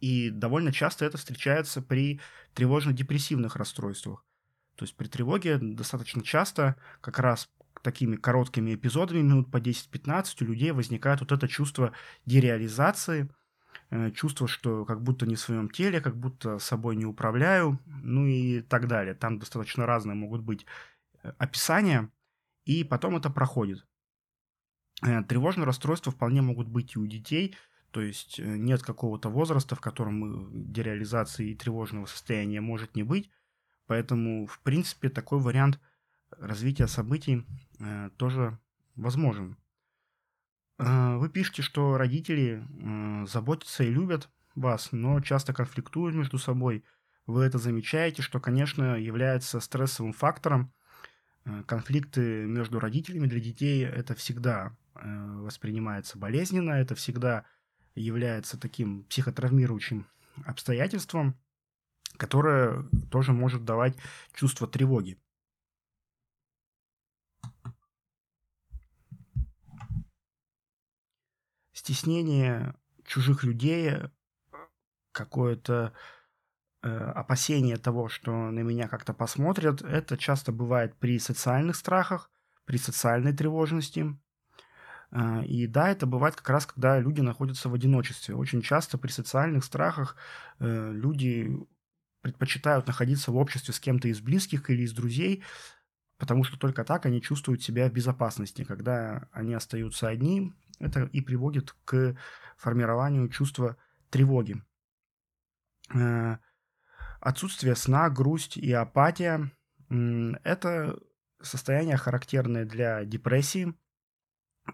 И 0.00 0.30
довольно 0.30 0.72
часто 0.72 1.04
это 1.04 1.16
встречается 1.16 1.80
при 1.80 2.20
тревожно-депрессивных 2.54 3.56
расстройствах. 3.56 4.24
То 4.76 4.84
есть 4.84 4.96
при 4.96 5.06
тревоге 5.06 5.58
достаточно 5.58 6.22
часто 6.22 6.76
как 7.00 7.18
раз 7.18 7.48
такими 7.82 8.16
короткими 8.16 8.74
эпизодами, 8.74 9.22
минут 9.22 9.50
по 9.50 9.58
10-15, 9.58 10.42
у 10.42 10.44
людей 10.44 10.72
возникает 10.72 11.20
вот 11.20 11.32
это 11.32 11.46
чувство 11.46 11.92
дереализации, 12.24 13.30
э, 13.90 14.10
чувство, 14.10 14.48
что 14.48 14.84
как 14.84 15.02
будто 15.02 15.24
не 15.24 15.36
в 15.36 15.40
своем 15.40 15.70
теле, 15.70 16.00
как 16.00 16.16
будто 16.16 16.58
собой 16.58 16.96
не 16.96 17.06
управляю, 17.06 17.78
ну 17.86 18.26
и 18.26 18.60
так 18.60 18.88
далее. 18.88 19.14
Там 19.14 19.38
достаточно 19.38 19.86
разные 19.86 20.16
могут 20.16 20.42
быть 20.42 20.66
описание, 21.38 22.10
и 22.64 22.84
потом 22.84 23.16
это 23.16 23.30
проходит. 23.30 23.86
Э, 25.02 25.22
тревожные 25.22 25.64
расстройства 25.66 26.12
вполне 26.12 26.42
могут 26.42 26.68
быть 26.68 26.96
и 26.96 26.98
у 26.98 27.06
детей, 27.06 27.56
то 27.96 28.02
есть 28.02 28.38
э, 28.38 28.42
нет 28.42 28.82
какого-то 28.82 29.30
возраста, 29.30 29.74
в 29.74 29.80
котором 29.80 30.50
дереализации 30.70 31.52
и 31.52 31.54
тревожного 31.54 32.04
состояния 32.04 32.60
может 32.60 32.94
не 32.94 33.02
быть, 33.02 33.30
поэтому, 33.86 34.46
в 34.46 34.60
принципе, 34.60 35.08
такой 35.08 35.40
вариант 35.40 35.80
развития 36.28 36.88
событий 36.88 37.46
э, 37.80 38.10
тоже 38.18 38.58
возможен. 38.96 39.56
Вы 40.76 41.30
пишете, 41.30 41.62
что 41.62 41.96
родители 41.96 42.62
заботятся 43.26 43.82
и 43.82 43.90
любят 43.90 44.28
вас, 44.54 44.92
но 44.92 45.22
часто 45.22 45.54
конфликтуют 45.54 46.14
между 46.14 46.36
собой. 46.36 46.84
Вы 47.26 47.44
это 47.44 47.56
замечаете, 47.56 48.20
что, 48.20 48.40
конечно, 48.40 49.00
является 49.00 49.60
стрессовым 49.60 50.12
фактором, 50.12 50.74
Э, 51.46 51.62
конфликты 51.64 52.44
между 52.44 52.80
родителями 52.80 53.26
для 53.26 53.40
детей 53.40 53.84
это 53.84 54.14
всегда 54.14 54.76
э, 54.94 55.36
воспринимается 55.38 56.18
болезненно, 56.18 56.72
это 56.72 56.94
всегда 56.94 57.44
является 57.96 58.58
таким 58.58 59.04
психотравмирующим 59.04 60.06
обстоятельством, 60.44 61.36
которое 62.16 62.84
тоже 63.10 63.32
может 63.32 63.64
давать 63.64 63.96
чувство 64.34 64.68
тревоги. 64.68 65.18
Стеснение 71.72 72.74
чужих 73.04 73.44
людей, 73.44 73.92
какое-то 75.12 75.92
Э, 76.86 77.10
опасение 77.16 77.78
того, 77.78 78.08
что 78.08 78.30
на 78.30 78.60
меня 78.60 78.86
как-то 78.86 79.12
посмотрят, 79.12 79.82
это 79.82 80.16
часто 80.16 80.52
бывает 80.52 80.94
при 80.94 81.18
социальных 81.18 81.74
страхах, 81.74 82.30
при 82.64 82.76
социальной 82.76 83.32
тревожности. 83.32 84.16
Э, 85.16 85.44
и 85.44 85.66
да, 85.66 85.88
это 85.88 86.06
бывает 86.06 86.36
как 86.36 86.48
раз, 86.50 86.66
когда 86.66 87.00
люди 87.00 87.20
находятся 87.20 87.68
в 87.68 87.74
одиночестве. 87.74 88.34
Очень 88.34 88.62
часто 88.62 88.98
при 88.98 89.10
социальных 89.10 89.64
страхах 89.64 90.16
э, 90.58 90.92
люди 90.92 91.50
предпочитают 92.20 92.86
находиться 92.86 93.32
в 93.32 93.36
обществе 93.36 93.72
с 93.72 93.80
кем-то 93.80 94.08
из 94.08 94.20
близких 94.20 94.68
или 94.68 94.82
из 94.82 94.92
друзей, 94.92 95.42
потому 96.18 96.44
что 96.44 96.58
только 96.58 96.84
так 96.84 97.06
они 97.06 97.22
чувствуют 97.22 97.62
себя 97.62 97.88
в 97.88 97.92
безопасности. 97.92 98.64
Когда 98.64 99.28
они 99.32 99.54
остаются 99.54 100.08
одни, 100.08 100.52
это 100.80 101.04
и 101.04 101.20
приводит 101.20 101.74
к 101.84 102.16
формированию 102.56 103.28
чувства 103.28 103.76
тревоги. 104.10 104.62
Отсутствие 107.20 107.76
сна, 107.76 108.10
грусть 108.10 108.56
и 108.56 108.72
апатия– 108.72 109.52
это 109.88 110.98
состояние, 111.40 111.96
характерное 111.96 112.64
для 112.64 113.04
депрессии. 113.04 113.74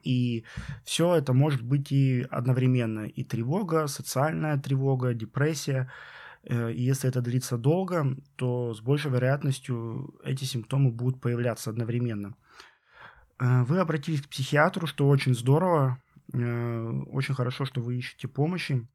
И 0.02 0.44
все 0.84 1.14
это 1.14 1.32
может 1.32 1.62
быть 1.62 1.92
и 1.92 2.26
одновременно. 2.30 3.06
И 3.06 3.24
тревога, 3.24 3.86
социальная 3.86 4.58
тревога, 4.58 5.14
депрессия. 5.14 5.90
Э, 6.44 6.72
и 6.72 6.82
если 6.82 7.08
это 7.08 7.20
длится 7.20 7.56
долго, 7.56 8.16
то 8.36 8.74
с 8.74 8.80
большей 8.80 9.10
вероятностью 9.10 10.14
эти 10.24 10.44
симптомы 10.44 10.90
будут 10.90 11.20
появляться 11.20 11.70
одновременно. 11.70 12.34
Э, 13.38 13.62
вы 13.64 13.78
обратились 13.78 14.22
к 14.22 14.28
психиатру, 14.28 14.86
что 14.86 15.08
очень 15.08 15.34
здорово. 15.34 16.02
Э, 16.32 16.90
очень 17.06 17.34
хорошо, 17.34 17.64
что 17.64 17.80
вы 17.80 17.98
ищете 17.98 18.28
помощи. 18.28 18.86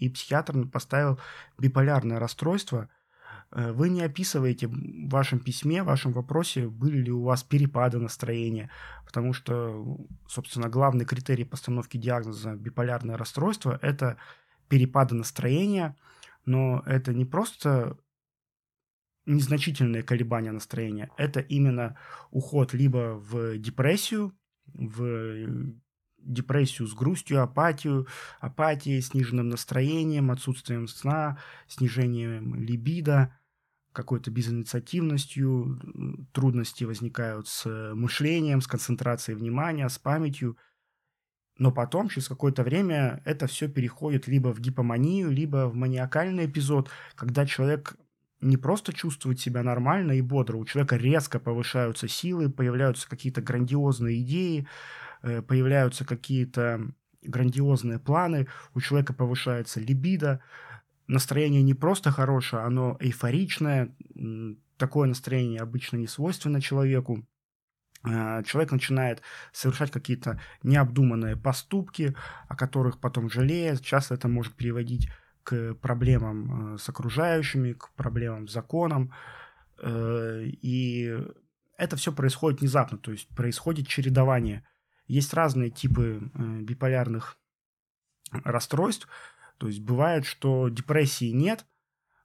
И 0.00 0.08
психиатр 0.08 0.66
поставил 0.66 1.20
биполярное 1.56 2.18
расстройство. 2.18 2.88
Э, 3.50 3.72
вы 3.72 3.88
не 3.88 4.02
описываете 4.02 4.68
в 4.68 5.08
вашем 5.08 5.40
письме, 5.40 5.82
в 5.82 5.86
вашем 5.86 6.12
вопросе, 6.12 6.68
были 6.68 6.98
ли 6.98 7.10
у 7.10 7.22
вас 7.22 7.42
перепады 7.42 7.98
настроения, 7.98 8.70
потому 9.04 9.32
что, 9.32 9.98
собственно, 10.28 10.68
главный 10.68 11.04
критерий 11.04 11.44
постановки 11.44 11.96
диагноза 11.96 12.54
биполярное 12.54 13.16
расстройство– 13.16 13.78
это 13.82 14.16
перепады 14.68 15.14
настроения, 15.14 15.96
но 16.44 16.82
это 16.86 17.14
не 17.14 17.24
просто 17.24 17.98
незначительные 19.26 20.02
колебания 20.02 20.52
настроения, 20.52 21.10
это 21.16 21.40
именно 21.40 21.98
уход 22.30 22.72
либо 22.72 23.14
в 23.18 23.58
депрессию, 23.58 24.32
в 24.66 25.74
депрессию 26.18 26.88
с 26.88 26.94
грустью, 26.94 27.42
апатию, 27.42 28.06
апатией, 28.40 29.00
сниженным 29.00 29.48
настроением, 29.48 30.30
отсутствием 30.30 30.88
сна, 30.88 31.38
снижением 31.68 32.54
либидо, 32.54 33.34
какой-то 33.92 34.30
безинициативностью, 34.30 35.80
трудности 36.32 36.84
возникают 36.84 37.48
с 37.48 37.94
мышлением, 37.94 38.60
с 38.60 38.66
концентрацией 38.66 39.36
внимания, 39.36 39.88
с 39.88 39.98
памятью. 39.98 40.56
но 41.58 41.72
потом, 41.72 42.08
через 42.08 42.28
какое-то 42.28 42.62
время, 42.62 43.20
это 43.24 43.48
все 43.48 43.68
переходит 43.68 44.28
либо 44.28 44.54
в 44.54 44.60
гипоманию, 44.60 45.30
либо 45.30 45.68
в 45.68 45.74
маниакальный 45.74 46.46
эпизод, 46.46 46.88
когда 47.16 47.46
человек 47.46 47.96
не 48.40 48.56
просто 48.56 48.92
чувствует 48.92 49.40
себя 49.40 49.62
нормально 49.64 50.12
и 50.12 50.20
бодро, 50.20 50.56
у 50.56 50.64
человека 50.64 50.96
резко 50.96 51.40
повышаются 51.40 52.06
силы, 52.06 52.48
появляются 52.50 53.08
какие-то 53.08 53.42
грандиозные 53.42 54.20
идеи, 54.22 54.60
э, 54.60 54.66
появляются 55.22 56.04
какие-то 56.04 56.92
грандиозные 57.22 57.98
планы, 57.98 58.46
у 58.74 58.80
человека 58.80 59.12
повышается 59.12 59.80
либидо, 59.80 60.40
настроение 61.06 61.62
не 61.62 61.74
просто 61.74 62.10
хорошее, 62.10 62.62
оно 62.62 62.96
эйфоричное, 63.00 63.94
такое 64.76 65.08
настроение 65.08 65.60
обычно 65.60 65.96
не 65.96 66.06
свойственно 66.06 66.60
человеку. 66.60 67.26
А, 68.04 68.42
человек 68.44 68.72
начинает 68.72 69.22
совершать 69.52 69.90
какие-то 69.90 70.40
необдуманные 70.62 71.36
поступки, 71.36 72.14
о 72.48 72.56
которых 72.56 73.00
потом 73.00 73.28
жалеет. 73.28 73.82
Часто 73.82 74.14
это 74.14 74.28
может 74.28 74.54
приводить 74.54 75.10
к 75.42 75.74
проблемам 75.74 76.74
э, 76.74 76.78
с 76.78 76.88
окружающими, 76.88 77.72
к 77.72 77.90
проблемам 77.96 78.46
с 78.46 78.52
законом. 78.52 79.12
Э, 79.82 80.42
и 80.44 81.16
это 81.76 81.96
все 81.96 82.12
происходит 82.12 82.60
внезапно, 82.60 82.98
то 82.98 83.10
есть 83.10 83.28
происходит 83.34 83.88
чередование. 83.88 84.64
Есть 85.08 85.34
разные 85.34 85.70
типы 85.70 86.30
э, 86.32 86.60
биполярных 86.60 87.36
расстройств. 88.30 89.08
То 89.58 89.66
есть 89.66 89.80
бывает, 89.80 90.24
что 90.24 90.68
депрессии 90.68 91.32
нет, 91.32 91.66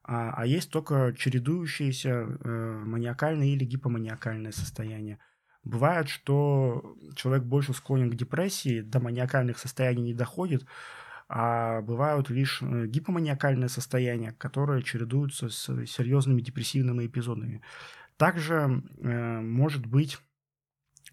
а, 0.04 0.32
а 0.36 0.46
есть 0.46 0.70
только 0.70 1.14
чередующиеся 1.18 2.26
маниакальные 2.44 3.54
или 3.54 3.64
гипоманиакальные 3.64 4.52
состояния. 4.52 5.18
Бывает, 5.64 6.10
что 6.10 6.94
человек 7.16 7.44
больше 7.44 7.72
склонен 7.72 8.10
к 8.10 8.16
депрессии, 8.16 8.82
до 8.82 9.00
маниакальных 9.00 9.58
состояний 9.58 10.02
не 10.02 10.14
доходит, 10.14 10.66
а 11.26 11.80
бывают 11.80 12.28
лишь 12.28 12.60
э, 12.60 12.86
гипоманиакальные 12.86 13.70
состояния, 13.70 14.32
которые 14.32 14.82
чередуются 14.82 15.48
с 15.48 15.64
серьезными 15.86 16.42
депрессивными 16.42 17.06
эпизодами. 17.06 17.62
Также 18.18 18.82
э, 18.98 19.40
может 19.40 19.86
быть 19.86 20.18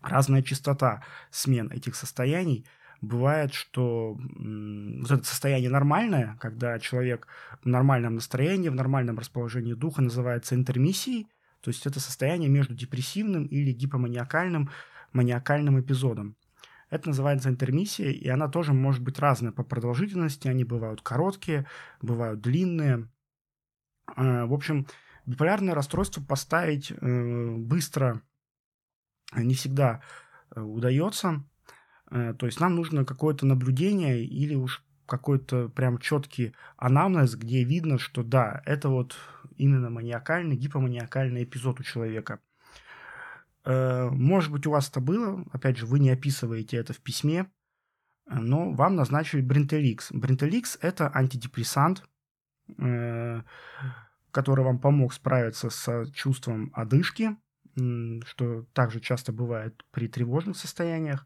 разная 0.01 0.41
частота 0.41 1.03
смен 1.29 1.71
этих 1.71 1.95
состояний. 1.95 2.65
Бывает, 3.01 3.53
что 3.53 4.17
э, 4.19 4.99
вот 5.01 5.11
это 5.11 5.23
состояние 5.23 5.69
нормальное, 5.69 6.37
когда 6.39 6.77
человек 6.79 7.27
в 7.63 7.67
нормальном 7.67 8.15
настроении, 8.15 8.69
в 8.69 8.75
нормальном 8.75 9.17
расположении 9.17 9.73
духа 9.73 10.01
называется 10.01 10.55
интермиссией, 10.55 11.27
то 11.61 11.69
есть 11.69 11.85
это 11.85 11.99
состояние 11.99 12.49
между 12.49 12.73
депрессивным 12.73 13.45
или 13.45 13.71
гипоманиакальным 13.71 14.69
маниакальным 15.13 15.79
эпизодом. 15.79 16.35
Это 16.89 17.09
называется 17.09 17.49
интермиссия, 17.49 18.11
и 18.11 18.27
она 18.27 18.49
тоже 18.49 18.73
может 18.73 19.01
быть 19.01 19.17
разная 19.19 19.51
по 19.51 19.63
продолжительности. 19.63 20.47
Они 20.47 20.63
бывают 20.63 21.01
короткие, 21.01 21.65
бывают 22.01 22.41
длинные. 22.41 23.07
А, 24.07 24.45
в 24.45 24.53
общем, 24.53 24.85
биполярное 25.25 25.73
расстройство 25.73 26.21
поставить 26.21 26.91
э, 26.91 27.55
быстро 27.55 28.21
не 29.35 29.53
всегда 29.53 30.01
э, 30.55 30.61
удается. 30.61 31.43
Э, 32.09 32.33
то 32.37 32.45
есть 32.45 32.59
нам 32.59 32.75
нужно 32.75 33.05
какое-то 33.05 33.45
наблюдение 33.45 34.23
или 34.23 34.55
уж 34.55 34.83
какой-то 35.05 35.69
прям 35.69 35.97
четкий 35.97 36.53
анамнез, 36.77 37.35
где 37.35 37.63
видно, 37.63 37.97
что 37.97 38.23
да, 38.23 38.61
это 38.65 38.89
вот 38.89 39.17
именно 39.57 39.89
маниакальный, 39.89 40.55
гипоманиакальный 40.55 41.43
эпизод 41.43 41.79
у 41.79 41.83
человека. 41.83 42.39
Э, 43.63 44.09
может 44.09 44.51
быть, 44.51 44.65
у 44.67 44.71
вас 44.71 44.89
это 44.89 44.99
было, 44.99 45.45
опять 45.51 45.77
же, 45.77 45.85
вы 45.85 45.99
не 45.99 46.09
описываете 46.09 46.77
это 46.77 46.93
в 46.93 46.99
письме, 46.99 47.51
но 48.27 48.71
вам 48.71 48.95
назначили 48.95 49.41
Бринтеликс. 49.41 50.11
Бринтеликс– 50.11 50.77
это 50.81 51.11
антидепрессант, 51.13 52.05
который 52.77 54.63
вам 54.63 54.79
помог 54.79 55.11
справиться 55.13 55.69
с 55.69 56.05
чувством 56.13 56.71
одышки, 56.73 57.35
что 57.75 58.65
также 58.73 58.99
часто 58.99 59.31
бывает 59.31 59.83
при 59.91 60.07
тревожных 60.07 60.57
состояниях. 60.57 61.25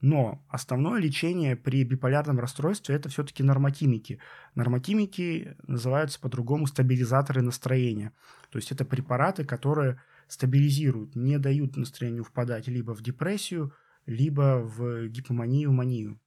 Но 0.00 0.44
основное 0.48 1.00
лечение 1.00 1.56
при 1.56 1.82
биполярном 1.82 2.38
расстройстве 2.38 2.94
это 2.94 3.08
все-таки 3.08 3.42
нормотимики. 3.42 4.20
Нормотимики 4.54 5.56
называются 5.66 6.20
по-другому 6.20 6.66
стабилизаторы 6.66 7.40
настроения. 7.40 8.12
То 8.50 8.58
есть 8.58 8.70
это 8.70 8.84
препараты, 8.84 9.44
которые 9.46 10.00
стабилизируют, 10.28 11.16
не 11.16 11.38
дают 11.38 11.76
настроению 11.76 12.24
впадать 12.24 12.68
либо 12.68 12.92
в 12.92 13.02
депрессию, 13.02 13.72
либо 14.04 14.60
в 14.62 15.08
гипоманию, 15.08 15.72
манию. 15.72 16.20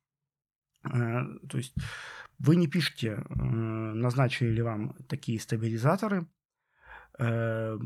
Э, 0.83 1.23
то 1.47 1.57
есть 1.57 1.75
вы 2.39 2.55
не 2.55 2.67
пишете, 2.67 3.23
э, 3.29 3.43
назначили 3.43 4.49
ли 4.49 4.61
вам 4.61 4.95
такие 5.07 5.39
стабилизаторы, 5.39 6.27
э, 7.19 7.77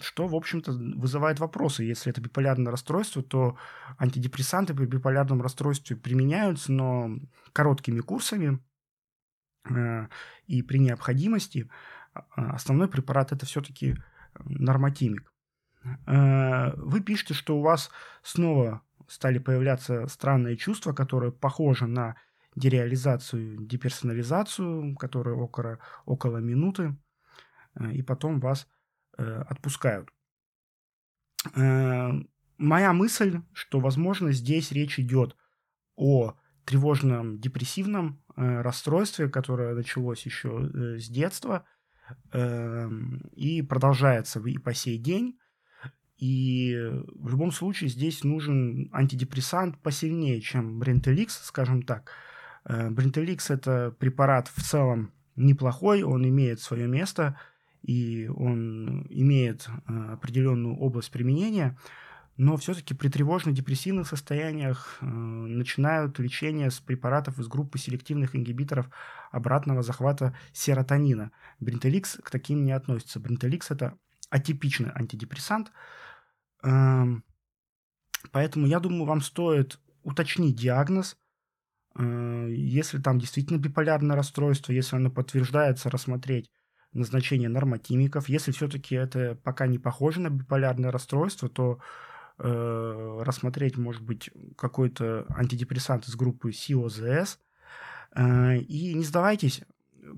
что, 0.00 0.26
в 0.26 0.34
общем-то, 0.34 0.72
вызывает 0.72 1.40
вопросы. 1.40 1.84
Если 1.84 2.10
это 2.10 2.20
биполярное 2.20 2.70
расстройство, 2.70 3.22
то 3.22 3.56
антидепрессанты 3.98 4.74
при 4.74 4.86
биполярном 4.86 5.42
расстройстве 5.42 5.96
применяются, 5.96 6.72
но 6.72 7.18
короткими 7.52 8.00
курсами 8.00 8.58
э, 9.68 10.06
и 10.46 10.62
при 10.62 10.78
необходимости. 10.78 11.70
А, 12.14 12.54
основной 12.54 12.88
препарат 12.88 13.32
это 13.32 13.46
все-таки 13.46 13.96
нормотимик. 14.44 15.32
Э, 16.06 16.74
вы 16.76 17.00
пишете, 17.00 17.34
что 17.34 17.58
у 17.58 17.62
вас 17.62 17.90
снова 18.22 18.82
стали 19.08 19.38
появляться 19.38 20.06
странные 20.06 20.56
чувства, 20.56 20.92
которые 20.92 21.32
похожи 21.32 21.86
на 21.86 22.16
дереализацию, 22.56 23.58
деперсонализацию, 23.58 24.96
которые 24.96 25.36
около, 25.36 25.78
около 26.06 26.38
минуты, 26.38 26.96
э, 27.74 27.92
и 27.92 28.02
потом 28.02 28.40
вас 28.40 28.66
Э, 28.66 28.81
отпускают. 29.16 30.10
Э, 31.54 32.12
моя 32.58 32.92
мысль, 32.92 33.40
что, 33.52 33.80
возможно, 33.80 34.32
здесь 34.32 34.72
речь 34.72 34.98
идет 34.98 35.36
о 35.96 36.34
тревожном 36.64 37.40
депрессивном 37.40 38.22
э, 38.36 38.60
расстройстве, 38.62 39.28
которое 39.28 39.74
началось 39.74 40.24
еще 40.24 40.98
с 40.98 41.08
детства 41.08 41.66
и 43.36 43.62
продолжается 43.62 44.40
и 44.40 44.58
по 44.58 44.74
сей 44.74 44.98
день. 44.98 45.38
И 46.18 46.76
в 47.14 47.28
любом 47.28 47.52
случае 47.52 47.88
здесь 47.88 48.22
нужен 48.22 48.90
антидепрессант 48.92 49.78
посильнее, 49.78 50.40
чем 50.40 50.78
Брентеликс, 50.78 51.44
скажем 51.44 51.82
так. 51.82 52.10
Брентеликс– 52.64 53.50
это 53.50 53.94
препарат 53.98 54.48
в 54.48 54.62
целом 54.62 55.12
неплохой, 55.36 56.02
он 56.02 56.28
имеет 56.28 56.60
свое 56.60 56.86
место– 56.86 57.38
и 57.82 58.28
он 58.28 59.06
имеет 59.10 59.68
э, 59.68 60.12
определенную 60.12 60.76
область 60.76 61.10
применения, 61.10 61.76
но 62.36 62.56
все-таки 62.56 62.94
при 62.94 63.08
тревожно-депрессивных 63.08 64.06
состояниях 64.06 64.98
э, 65.00 65.04
начинают 65.06 66.18
лечение 66.18 66.70
с 66.70 66.80
препаратов 66.80 67.38
из 67.38 67.48
группы 67.48 67.78
селективных 67.78 68.34
ингибиторов 68.34 68.88
обратного 69.30 69.82
захвата 69.82 70.36
серотонина. 70.52 71.32
Бринтеликс 71.60 72.18
к 72.22 72.30
таким 72.30 72.64
не 72.64 72.72
относится. 72.72 73.20
Бринтеликс– 73.20 73.70
это 73.70 73.98
атипичный 74.30 74.90
антидепрессант, 74.94 75.72
э, 76.62 77.04
поэтому 78.30 78.66
я 78.66 78.80
думаю, 78.80 79.04
вам 79.04 79.20
стоит 79.20 79.78
уточнить 80.04 80.56
диагноз, 80.56 81.18
э, 81.96 82.46
если 82.50 82.98
там 82.98 83.18
действительно 83.18 83.58
биполярное 83.58 84.16
расстройство, 84.16 84.72
если 84.72 84.96
оно 84.96 85.10
подтверждается, 85.10 85.90
рассмотреть 85.90 86.50
назначение 86.92 87.48
нормотимиков. 87.48 88.28
Если 88.28 88.52
все-таки 88.52 88.94
это 88.94 89.36
пока 89.42 89.66
не 89.66 89.78
похоже 89.78 90.20
на 90.20 90.30
биполярное 90.30 90.90
расстройство, 90.90 91.48
то 91.48 91.78
э, 92.38 93.22
рассмотреть, 93.22 93.76
может 93.76 94.02
быть, 94.02 94.30
какой-то 94.56 95.26
антидепрессант 95.30 96.06
из 96.06 96.16
группы 96.16 96.52
СИОЗС. 96.52 97.38
Э, 98.14 98.58
и 98.58 98.94
не 98.94 99.04
сдавайтесь, 99.04 99.62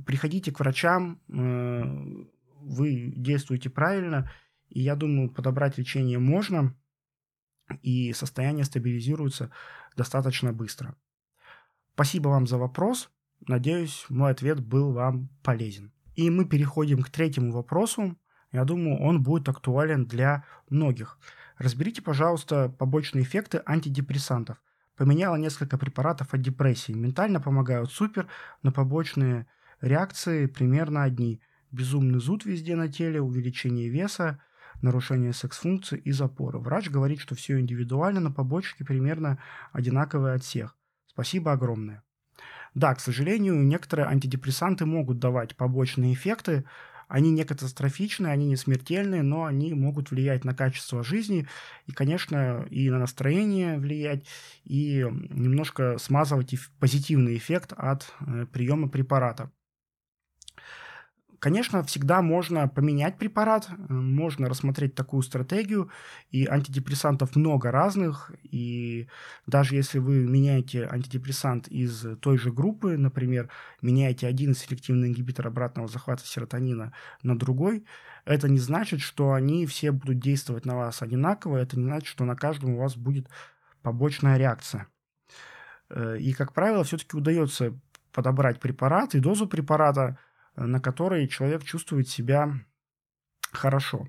приходите 0.06 0.52
к 0.52 0.60
врачам, 0.60 1.20
э, 1.28 2.24
вы 2.60 3.12
действуете 3.16 3.70
правильно, 3.70 4.30
и 4.68 4.80
я 4.80 4.96
думаю, 4.96 5.30
подобрать 5.30 5.78
лечение 5.78 6.18
можно, 6.18 6.74
и 7.82 8.12
состояние 8.12 8.64
стабилизируется 8.64 9.50
достаточно 9.96 10.52
быстро. 10.52 10.96
Спасибо 11.94 12.28
вам 12.28 12.46
за 12.46 12.58
вопрос. 12.58 13.10
Надеюсь, 13.46 14.06
мой 14.08 14.32
ответ 14.32 14.60
был 14.60 14.92
вам 14.92 15.28
полезен. 15.42 15.92
И 16.14 16.30
мы 16.30 16.44
переходим 16.44 17.02
к 17.02 17.10
третьему 17.10 17.52
вопросу. 17.52 18.16
Я 18.52 18.64
думаю, 18.64 19.00
он 19.00 19.22
будет 19.22 19.48
актуален 19.48 20.06
для 20.06 20.44
многих. 20.70 21.18
Разберите, 21.58 22.02
пожалуйста, 22.02 22.68
побочные 22.68 23.24
эффекты 23.24 23.62
антидепрессантов. 23.66 24.62
Поменяла 24.96 25.34
несколько 25.34 25.76
препаратов 25.76 26.34
от 26.34 26.40
депрессии. 26.40 26.92
Ментально 26.92 27.40
помогают 27.40 27.90
супер, 27.90 28.28
но 28.62 28.70
побочные 28.70 29.48
реакции 29.80 30.46
примерно 30.46 31.02
одни. 31.02 31.40
Безумный 31.72 32.20
зуд 32.20 32.44
везде 32.44 32.76
на 32.76 32.86
теле, 32.86 33.20
увеличение 33.20 33.88
веса, 33.88 34.40
нарушение 34.82 35.32
секс-функции 35.32 35.98
и 35.98 36.12
запоры. 36.12 36.60
Врач 36.60 36.90
говорит, 36.90 37.18
что 37.18 37.34
все 37.34 37.58
индивидуально, 37.58 38.20
но 38.20 38.32
побочки 38.32 38.84
примерно 38.84 39.42
одинаковые 39.72 40.34
от 40.34 40.44
всех. 40.44 40.76
Спасибо 41.06 41.50
огромное. 41.50 42.03
Да, 42.74 42.94
к 42.94 43.00
сожалению, 43.00 43.62
некоторые 43.62 44.08
антидепрессанты 44.08 44.84
могут 44.84 45.18
давать 45.18 45.56
побочные 45.56 46.12
эффекты. 46.12 46.64
Они 47.06 47.30
не 47.30 47.44
катастрофичны, 47.44 48.26
они 48.26 48.46
не 48.46 48.56
смертельные, 48.56 49.22
но 49.22 49.44
они 49.44 49.74
могут 49.74 50.10
влиять 50.10 50.44
на 50.44 50.54
качество 50.54 51.04
жизни 51.04 51.46
и, 51.86 51.92
конечно, 51.92 52.66
и 52.70 52.90
на 52.90 52.98
настроение 52.98 53.78
влиять, 53.78 54.26
и 54.64 55.06
немножко 55.30 55.98
смазывать 55.98 56.54
позитивный 56.80 57.36
эффект 57.36 57.72
от 57.76 58.12
э, 58.20 58.46
приема 58.52 58.88
препарата. 58.88 59.52
Конечно, 61.44 61.82
всегда 61.82 62.22
можно 62.22 62.68
поменять 62.68 63.18
препарат, 63.18 63.68
можно 63.90 64.48
рассмотреть 64.48 64.94
такую 64.94 65.20
стратегию, 65.20 65.90
и 66.30 66.46
антидепрессантов 66.46 67.36
много 67.36 67.70
разных, 67.70 68.32
и 68.44 69.08
даже 69.46 69.74
если 69.74 69.98
вы 69.98 70.26
меняете 70.26 70.88
антидепрессант 70.90 71.68
из 71.68 72.06
той 72.20 72.38
же 72.38 72.50
группы, 72.50 72.96
например, 72.96 73.50
меняете 73.82 74.26
один 74.26 74.54
селективный 74.54 75.08
ингибитор 75.08 75.46
обратного 75.46 75.86
захвата 75.86 76.26
серотонина 76.26 76.94
на 77.22 77.38
другой, 77.38 77.84
это 78.24 78.48
не 78.48 78.58
значит, 78.58 79.02
что 79.02 79.34
они 79.34 79.66
все 79.66 79.92
будут 79.92 80.20
действовать 80.20 80.64
на 80.64 80.76
вас 80.76 81.02
одинаково, 81.02 81.58
это 81.58 81.78
не 81.78 81.84
значит, 81.84 82.08
что 82.08 82.24
на 82.24 82.36
каждом 82.36 82.70
у 82.70 82.78
вас 82.78 82.96
будет 82.96 83.28
побочная 83.82 84.38
реакция. 84.38 84.86
Э, 85.90 86.16
и, 86.18 86.32
как 86.32 86.54
правило, 86.54 86.84
все-таки 86.84 87.18
удается 87.18 87.78
подобрать 88.12 88.60
препарат 88.60 89.14
и 89.14 89.20
дозу 89.20 89.46
препарата– 89.46 90.18
на 90.56 90.80
которой 90.80 91.28
человек 91.28 91.64
чувствует 91.64 92.08
себя 92.08 92.52
хорошо. 93.52 94.08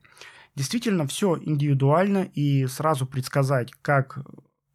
Действительно, 0.56 1.06
все 1.06 1.38
индивидуально, 1.42 2.30
и 2.34 2.66
сразу 2.68 3.06
предсказать, 3.06 3.72
как 3.82 4.20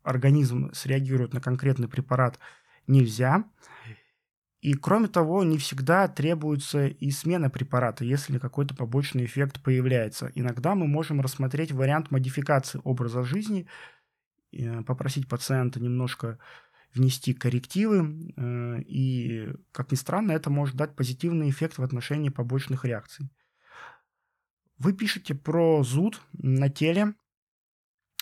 организм 0.02 0.72
среагирует 0.72 1.33
на 1.33 1.40
конкретный 1.40 1.88
препарат, 1.88 2.38
нельзя. 2.87 3.44
И 4.61 4.74
кроме 4.74 5.09
того, 5.09 5.42
не 5.42 5.56
всегда 5.56 6.06
требуется 6.06 6.87
и 6.87 7.11
смена 7.11 7.48
препарата, 7.48 8.04
если 8.04 8.38
какой-то 8.38 8.74
побочный 8.74 9.24
эффект 9.24 9.62
появляется. 9.62 10.30
Иногда 10.35 10.74
мы 10.74 10.87
можем 10.87 11.22
рассмотреть 11.22 11.72
вариант 11.72 12.11
модификации 12.11 12.80
образа 12.85 13.22
жизни, 13.22 13.66
э, 14.52 14.83
попросить 14.83 15.28
пациента 15.28 15.80
немножко 15.80 16.38
внести 16.94 17.35
коррективы, 17.35 18.33
э, 18.37 18.81
и, 18.83 19.53
как 19.72 19.92
ни 19.92 19.96
странно, 19.96 20.33
это 20.33 20.50
может 20.50 20.76
дать 20.76 20.96
позитивный 20.96 21.50
эффект 21.50 21.79
в 21.79 21.83
отношении 21.83 22.31
побочных 22.31 22.85
реакций. 22.85 23.31
Вы 24.79 24.92
пишете 24.94 25.35
про 25.35 25.83
зуд 25.83 26.20
на 26.33 26.68
теле. 26.68 27.14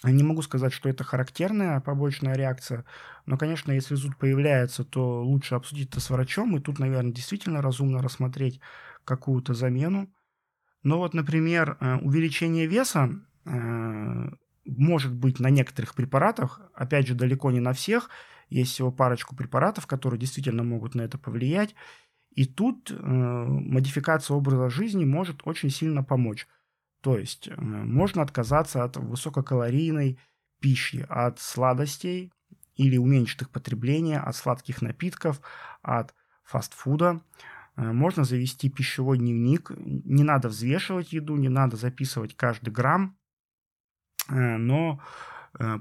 Не 0.05 0.23
могу 0.23 0.43
сказать, 0.43 0.73
что 0.73 0.89
это 0.89 1.03
характерная 1.03 1.81
побочная 1.81 2.35
реакция, 2.35 2.85
но, 3.27 3.37
конечно, 3.37 3.73
если 3.73 3.97
зуд 3.97 4.17
появляется, 4.17 4.85
то 4.85 5.23
лучше 5.25 5.57
обсудить 5.57 5.91
это 5.91 6.01
с 6.01 6.11
врачом, 6.11 6.57
и 6.57 6.61
тут, 6.61 6.79
наверное, 6.79 7.13
действительно 7.13 7.63
разумно 7.63 8.01
рассмотреть 8.01 8.61
какую-то 9.05 9.55
замену. 9.55 10.13
Но 10.83 10.99
вот, 10.99 11.15
например, 11.15 11.77
э, 11.81 11.97
увеличение 11.97 12.67
веса 12.67 13.11
э, 13.45 14.31
может 14.65 15.15
быть 15.15 15.41
на 15.41 15.51
некоторых 15.51 15.95
препаратах, 15.95 16.61
опять 16.75 17.09
же, 17.09 17.15
далеко 17.15 17.51
не 17.51 17.61
на 17.61 17.73
всех, 17.73 18.11
есть 18.49 18.73
всего 18.73 18.91
парочку 18.91 19.37
препаратов, 19.37 19.87
которые 19.87 20.19
действительно 20.19 20.63
могут 20.63 20.95
на 20.95 21.03
это 21.03 21.19
повлиять. 21.19 21.75
И 22.31 22.45
тут 22.45 22.91
э, 22.91 22.95
модификация 22.97 24.37
образа 24.37 24.71
жизни 24.71 25.05
может 25.05 25.41
очень 25.45 25.71
сильно 25.71 26.05
помочь. 26.05 26.47
То 27.01 27.19
есть 27.19 27.49
э, 27.49 27.55
можно 27.57 28.23
отказаться 28.23 28.85
от 28.85 28.97
высококалорийной 28.97 30.19
пищи, 30.61 31.07
от 31.09 31.39
сладостей 31.41 32.33
или 32.77 32.97
уменьшить 32.97 33.43
их 33.43 33.51
потребление, 33.51 34.19
от 34.19 34.37
сладких 34.37 34.83
напитков, 34.83 35.41
от 35.83 36.15
фастфуда. 36.45 37.21
Э, 37.77 37.93
можно 37.93 38.25
завести 38.25 38.69
пищевой 38.69 39.19
дневник. 39.19 39.71
Не 39.77 40.25
надо 40.25 40.49
взвешивать 40.49 41.13
еду, 41.13 41.37
не 41.37 41.49
надо 41.49 41.77
записывать 41.77 42.37
каждый 42.37 42.71
грамм, 42.71 43.17
э, 44.29 44.57
но 44.57 45.01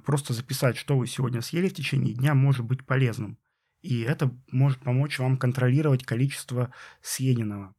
просто 0.06 0.34
записать, 0.34 0.78
что 0.78 0.98
вы 0.98 1.08
сегодня 1.08 1.42
съели 1.42 1.70
в 1.70 1.74
течение 1.74 2.14
дня, 2.14 2.34
может 2.34 2.66
быть 2.66 2.86
полезным. 2.86 3.38
И 3.82 4.02
это 4.02 4.36
может 4.52 4.80
помочь 4.80 5.20
вам 5.20 5.38
контролировать 5.38 6.04
количество 6.04 6.74
съеденного. 7.02 7.76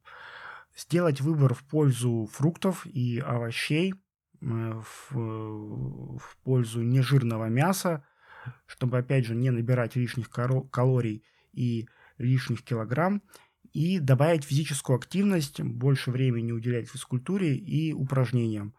Сделать 0.75 1.21
выбор 1.21 1.53
в 1.53 1.63
пользу 1.63 2.29
фруктов 2.31 2.85
и 2.85 3.19
овощей, 3.19 3.93
э, 4.41 4.81
в, 5.09 6.17
в 6.17 6.37
пользу 6.43 6.81
нежирного 6.81 7.49
мяса, 7.49 8.05
чтобы, 8.65 8.97
опять 8.97 9.25
же, 9.25 9.35
не 9.35 9.51
набирать 9.51 9.95
лишних 9.95 10.29
калорий 10.29 11.23
и 11.51 11.87
лишних 12.17 12.63
килограмм, 12.63 13.21
и 13.73 13.99
добавить 13.99 14.45
физическую 14.45 14.97
активность, 14.97 15.61
больше 15.61 16.11
времени 16.11 16.51
уделять 16.51 16.89
физкультуре 16.89 17.55
и 17.55 17.93
упражнениям. 17.93 18.73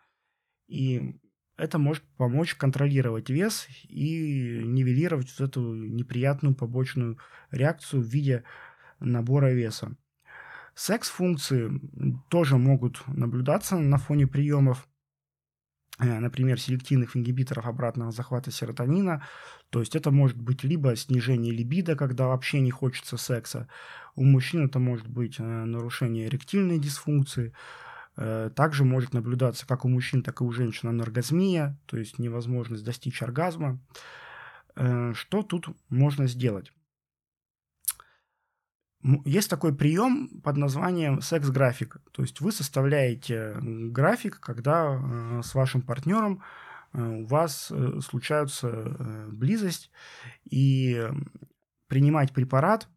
И 0.67 1.17
это 1.61 1.79
может 1.79 2.03
помочь 2.17 2.55
контролировать 2.55 3.29
вес 3.29 3.69
и 3.89 4.63
нивелировать 4.65 5.33
вот 5.39 5.49
эту 5.49 5.75
неприятную 5.75 6.55
побочную 6.55 7.19
реакцию 7.51 8.03
в 8.03 8.07
виде 8.07 8.45
набора 8.99 9.53
веса. 9.53 9.97
Секс-функции 10.75 11.71
тоже 12.31 12.57
могут 12.57 13.07
наблюдаться 13.07 13.77
на 13.77 13.99
фоне 13.99 14.27
приемов, 14.27 14.89
э, 15.99 16.19
например, 16.19 16.59
селективных 16.59 17.17
ингибиторов 17.17 17.67
обратного 17.67 18.13
захвата 18.13 18.51
серотонина. 18.51 19.27
То 19.69 19.81
есть 19.81 19.95
это 19.95 20.11
может 20.11 20.39
быть 20.39 20.65
либо 20.65 20.97
снижение 20.97 21.53
либидо, 21.53 21.97
когда 21.97 22.29
вообще 22.29 22.61
не 22.61 22.71
хочется 22.71 23.19
секса. 23.19 23.69
У 24.15 24.25
мужчин 24.25 24.67
это 24.67 24.79
может 24.79 25.09
быть 25.09 25.39
э, 25.39 25.43
нарушение 25.43 26.27
эректильной 26.27 26.79
дисфункции, 26.79 27.53
также 28.17 28.85
может 28.85 29.15
наблюдаться 29.15 29.67
как 29.67 29.85
у 29.85 29.89
мужчин, 29.89 30.23
так 30.23 30.41
и 30.41 30.45
у 30.45 30.53
женщин 30.53 30.89
аноргазмия, 30.89 31.79
то 31.87 31.97
есть 31.97 32.19
невозможность 32.19 32.85
достичь 32.85 33.23
оргазма. 33.23 33.81
Э, 34.77 35.13
что 35.15 35.43
тут 35.43 35.69
можно 35.89 36.27
сделать? 36.27 36.73
Есть 39.25 39.49
такой 39.49 39.75
прием 39.75 40.29
под 40.43 40.59
названием 40.59 41.23
секс-график. 41.23 41.99
То 42.13 42.23
есть 42.23 42.41
вы 42.41 42.53
составляете 42.53 43.57
график, 43.61 44.41
когда 44.41 44.95
э, 44.95 45.41
с 45.43 45.55
вашим 45.55 45.81
партнером 45.83 46.43
у 46.93 47.25
вас 47.25 47.73
случается 48.01 49.29
близость, 49.29 49.93
и 50.43 51.01
принимать 51.87 52.33
препарат, 52.33 52.89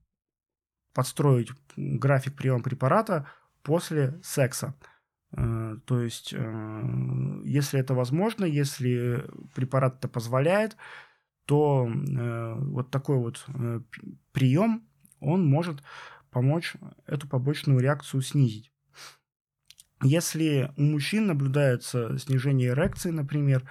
подстроить 0.95 1.51
график 1.75 2.35
приема 2.35 2.63
препарата 2.63 3.27
после 3.61 4.19
секса– 4.23 4.73
Э, 4.85 4.92
то 5.35 6.01
есть, 6.01 6.33
э, 6.33 7.41
если 7.43 7.79
это 7.79 7.95
возможно, 7.95 8.45
если 8.45 9.25
препарат 9.55 9.97
это 9.97 10.07
позволяет, 10.07 10.77
то 11.45 11.87
э, 11.87 12.55
вот 12.59 12.91
такой 12.91 13.17
вот 13.17 13.45
прием, 14.31 14.87
он 15.19 15.45
может 15.45 15.83
помочь 16.29 16.75
эту 17.07 17.27
побочную 17.27 17.79
реакцию 17.79 18.21
снизить. 18.21 18.71
Если 20.03 20.71
у 20.77 20.83
мужчин 20.83 21.27
наблюдается 21.27 22.17
снижение 22.19 22.69
эрекции, 22.69 23.09
например, 23.09 23.67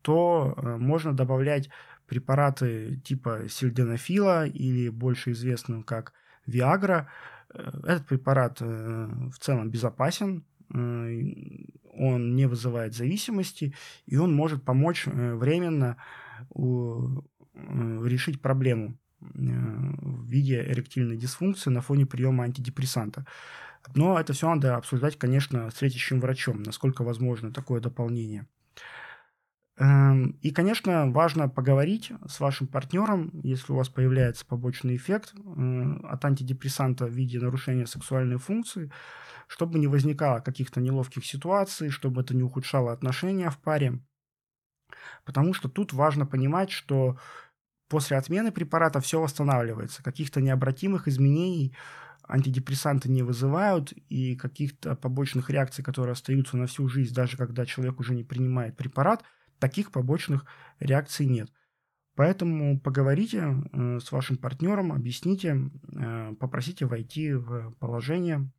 то 0.00 0.54
можно 0.78 1.12
добавлять 1.12 1.68
препараты 2.06 3.00
типа 3.04 3.48
сильденафила 3.48 4.46
или 4.46 4.88
больше 4.88 5.32
известным 5.32 5.82
как 5.82 6.12
Виагра. 6.46 7.08
Этот 7.52 8.06
препарат 8.06 8.60
в 8.60 9.38
целом 9.38 9.70
безопасен, 9.70 10.44
Э, 10.44 10.51
он 10.72 12.36
не 12.36 12.46
вызывает 12.46 12.94
зависимости, 12.94 13.74
и 14.06 14.16
он 14.16 14.34
может 14.34 14.64
помочь 14.64 15.06
э, 15.06 15.34
временно 15.34 15.96
э, 16.54 16.54
решить 16.54 18.40
проблему 18.40 18.98
в 19.20 20.26
виде 20.26 20.60
эректильной 20.62 21.16
дисфункции 21.16 21.70
на 21.70 21.80
фоне 21.80 22.06
приема 22.06 22.44
антидепрессанта. 22.44 23.24
Но 23.94 24.18
это 24.18 24.32
все 24.32 24.48
надо 24.48 24.76
обсуждать, 24.76 25.16
конечно, 25.16 25.70
с 25.70 25.80
лечащим 25.82 26.20
врачом, 26.20 26.62
насколько 26.62 27.04
возможно 27.04 27.52
такое 27.52 27.80
дополнение. 27.80 28.46
Эм, 29.78 30.38
и, 30.42 30.50
конечно, 30.50 31.10
важно 31.10 31.48
поговорить 31.48 32.12
с 32.28 32.40
вашим 32.40 32.66
партнером, 32.66 33.30
если 33.42 33.72
у 33.72 33.76
вас 33.76 33.88
появляется 33.88 34.44
побочный 34.44 34.96
эффект 34.96 35.32
э, 35.34 35.94
от 36.04 36.24
антидепрессанта 36.24 37.06
в 37.06 37.10
виде 37.10 37.40
нарушения 37.40 37.86
сексуальной 37.86 38.36
функции, 38.36 38.92
чтобы 39.46 39.78
не 39.78 39.86
возникало 39.86 40.40
каких-то 40.40 40.80
неловких 40.80 41.24
ситуаций, 41.24 41.88
чтобы 41.88 42.20
это 42.20 42.36
не 42.36 42.42
ухудшало 42.42 42.92
отношения 42.92 43.48
в 43.48 43.58
паре. 43.58 44.00
Потому 45.24 45.54
что 45.54 45.70
тут 45.70 45.94
важно 45.94 46.26
понимать, 46.26 46.70
что 46.70 47.18
после 47.88 48.18
отмены 48.18 48.52
препарата 48.52 49.00
все 49.00 49.22
восстанавливается. 49.22 50.02
Каких-то 50.02 50.42
необратимых 50.42 51.08
изменений 51.08 51.74
антидепрессанты 52.28 53.10
не 53.10 53.22
вызывают, 53.22 53.92
и 53.92 54.36
каких-то 54.36 54.96
побочных 54.96 55.48
реакций, 55.48 55.82
которые 55.82 56.12
остаются 56.12 56.58
на 56.58 56.66
всю 56.66 56.88
жизнь, 56.88 57.14
даже 57.14 57.38
когда 57.38 57.64
человек 57.64 58.00
уже 58.00 58.14
не 58.14 58.22
принимает 58.22 58.76
препарат– 58.76 59.24
таких 59.62 59.92
побочных 59.92 60.44
реакций 60.80 61.24
нет. 61.26 61.48
Поэтому 62.16 62.80
поговорите 62.80 63.38
э, 63.72 64.00
с 64.00 64.10
вашим 64.10 64.36
партнером, 64.36 64.92
объясните, 64.92 65.70
э, 65.94 66.34
попросите 66.38 66.84
войти 66.84 67.32
в 67.32 67.70
положение. 67.78 68.50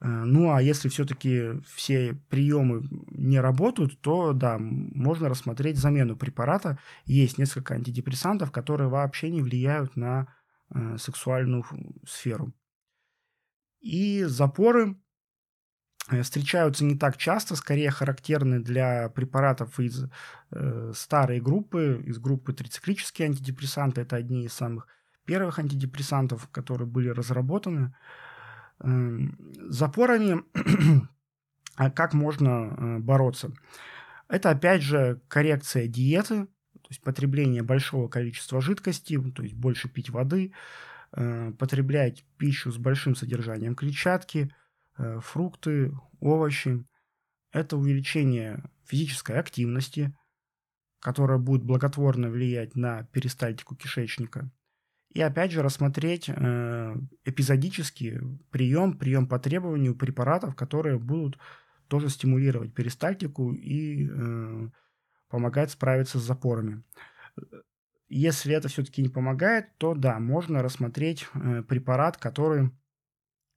Э, 0.00 0.08
ну 0.08 0.52
а 0.52 0.60
если 0.60 0.88
все-таки 0.88 1.62
все 1.64 2.14
приемы 2.28 2.82
не 3.12 3.38
работают, 3.38 4.00
то 4.00 4.32
да, 4.32 4.58
можно 4.58 5.28
рассмотреть 5.28 5.78
замену 5.78 6.16
препарата. 6.16 6.78
Есть 7.06 7.38
несколько 7.38 7.74
антидепрессантов, 7.74 8.50
которые 8.50 8.88
вообще 8.88 9.30
не 9.30 9.40
влияют 9.40 9.96
на 9.96 10.26
сексуальную 10.98 11.64
сферу. 12.06 12.52
И 13.80 14.22
запоры 14.22 14.94
встречаются 16.22 16.84
не 16.84 16.96
так 16.96 17.16
часто, 17.16 17.56
скорее 17.56 17.90
характерны 17.90 18.60
для 18.60 19.08
препаратов 19.10 19.78
из 19.78 20.06
э, 20.50 20.92
старой 20.94 21.40
группы, 21.40 22.02
из 22.04 22.18
группы 22.18 22.52
трициклические 22.52 23.28
антидепрессанты. 23.28 24.00
Это 24.00 24.16
одни 24.16 24.44
из 24.44 24.52
самых 24.52 24.88
первых 25.24 25.58
антидепрессантов, 25.58 26.48
которые 26.48 26.88
были 26.88 27.08
разработаны. 27.08 27.94
Э, 28.80 29.18
запорами 29.68 30.42
а 31.76 31.90
как 31.90 32.14
можно 32.14 32.48
э, 32.48 32.98
бороться? 32.98 33.52
Это 34.28 34.50
опять 34.50 34.82
же 34.82 35.20
коррекция 35.28 35.86
диеты, 35.86 36.46
то 36.46 36.88
есть 36.88 37.02
потребление 37.02 37.62
большого 37.62 38.08
количества 38.08 38.60
жидкости, 38.60 39.20
то 39.32 39.42
есть 39.42 39.54
больше 39.54 39.88
пить 39.88 40.10
воды, 40.10 40.52
э, 41.12 41.52
потреблять 41.58 42.24
пищу 42.36 42.72
с 42.72 42.78
большим 42.78 43.14
содержанием 43.14 43.74
клетчатки– 43.74 44.52
Э, 44.59 44.59
фрукты, 45.20 45.92
овощи. 46.20 46.84
Это 47.52 47.76
увеличение 47.76 48.62
физической 48.84 49.38
активности, 49.38 50.14
которая 51.00 51.38
будет 51.38 51.62
благотворно 51.62 52.28
влиять 52.28 52.76
на 52.76 53.04
перистальтику 53.04 53.74
кишечника. 53.74 54.50
И 55.12 55.20
опять 55.20 55.50
же 55.50 55.62
рассмотреть 55.62 56.28
э, 56.28 56.94
эпизодический 57.24 58.20
прием, 58.50 58.96
прием 58.96 59.26
по 59.26 59.40
требованию 59.40 59.96
препаратов, 59.96 60.54
которые 60.54 60.98
будут 60.98 61.38
тоже 61.88 62.08
стимулировать 62.08 62.72
перистальтику 62.74 63.52
и 63.52 64.08
э, 64.08 64.68
помогать 65.28 65.72
справиться 65.72 66.20
с 66.20 66.22
запорами. 66.22 66.84
Если 68.08 68.54
это 68.54 68.68
все-таки 68.68 69.02
не 69.02 69.08
помогает, 69.08 69.76
то 69.78 69.94
да, 69.94 70.20
можно 70.20 70.62
рассмотреть 70.62 71.26
э, 71.34 71.64
препарат, 71.64 72.16
который 72.16 72.70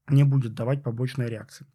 не 0.10 0.24
будет 0.24 0.54
давать 0.54 0.84
побочной 0.84 1.30
реакции. 1.30 1.66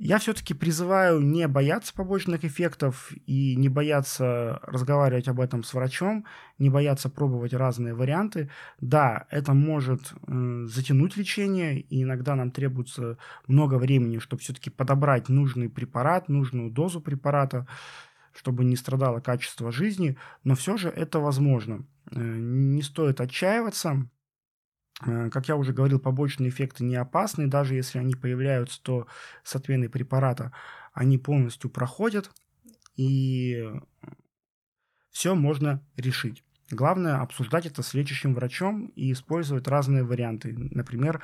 Я 0.00 0.18
все-таки 0.18 0.54
призываю 0.54 1.20
не 1.20 1.48
бояться 1.48 1.92
побочных 1.92 2.44
эффектов 2.44 3.10
и 3.26 3.56
не 3.56 3.68
бояться 3.68 4.60
разговаривать 4.62 5.26
об 5.26 5.40
этом 5.40 5.64
с 5.64 5.74
врачом, 5.74 6.24
не 6.56 6.70
бояться 6.70 7.08
пробовать 7.08 7.52
разные 7.52 7.94
варианты. 7.94 8.48
Да, 8.80 9.26
это 9.28 9.54
может 9.54 10.12
э, 10.28 10.66
затянуть 10.68 11.16
лечение, 11.16 11.80
и 11.80 12.04
иногда 12.04 12.36
нам 12.36 12.52
требуется 12.52 13.18
много 13.48 13.74
времени, 13.74 14.18
чтобы 14.18 14.40
все-таки 14.40 14.70
подобрать 14.70 15.28
нужный 15.28 15.68
препарат, 15.68 16.28
нужную 16.28 16.70
дозу 16.70 17.00
препарата, 17.00 17.66
чтобы 18.32 18.64
не 18.64 18.76
страдало 18.76 19.18
качество 19.18 19.72
жизни, 19.72 20.16
но 20.44 20.54
все 20.54 20.76
же 20.76 20.90
это 20.90 21.18
возможно. 21.18 21.84
Э, 22.12 22.20
не 22.20 22.82
стоит 22.82 23.20
отчаиваться, 23.20 24.08
как 25.00 25.48
я 25.48 25.56
уже 25.56 25.72
говорил, 25.72 26.00
побочные 26.00 26.50
эффекты 26.50 26.84
не 26.84 26.96
опасны, 26.96 27.46
даже 27.46 27.74
если 27.74 27.98
они 27.98 28.14
появляются, 28.14 28.82
то 28.82 29.06
с 29.44 29.54
отменой 29.54 29.88
препарата 29.88 30.52
они 30.92 31.18
полностью 31.18 31.70
проходят, 31.70 32.30
и 32.96 33.64
все 35.10 35.34
можно 35.34 35.84
решить. 35.96 36.44
Главное 36.70 37.20
обсуждать 37.20 37.66
это 37.66 37.82
с 37.82 37.94
лечащим 37.94 38.34
врачом 38.34 38.86
и 38.96 39.12
использовать 39.12 39.68
разные 39.68 40.04
варианты, 40.04 40.52
например, 40.52 41.22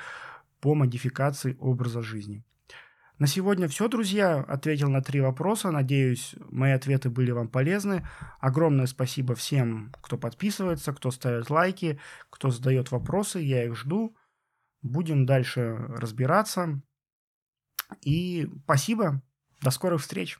по 0.59 0.73
модификации 0.73 1.55
образа 1.59 2.01
жизни. 2.01 2.43
На 3.17 3.27
сегодня 3.27 3.69
все, 3.69 3.87
друзья. 3.87 4.39
Ответил 4.39 4.89
на 4.89 5.01
три 5.01 5.21
вопроса. 5.21 5.71
Надеюсь, 5.71 6.35
мои 6.49 6.73
ответы 6.73 7.09
были 7.09 7.31
вам 7.31 7.47
полезны. 7.47 8.05
Огромное 8.41 8.87
спасибо 8.87 9.35
всем, 9.35 9.93
кто 10.01 10.17
подписывается, 10.17 10.93
кто 10.93 11.11
ставит 11.11 11.49
лайки, 11.49 11.97
кто 12.29 12.49
задает 12.49 12.91
вопросы. 12.91 13.39
Я 13.39 13.63
их 13.63 13.75
жду. 13.77 14.17
Будем 14.81 15.25
дальше 15.25 15.75
разбираться. 15.87 16.81
И 18.01 18.49
спасибо. 18.63 19.21
До 19.61 19.71
скорых 19.71 20.01
встреч. 20.01 20.37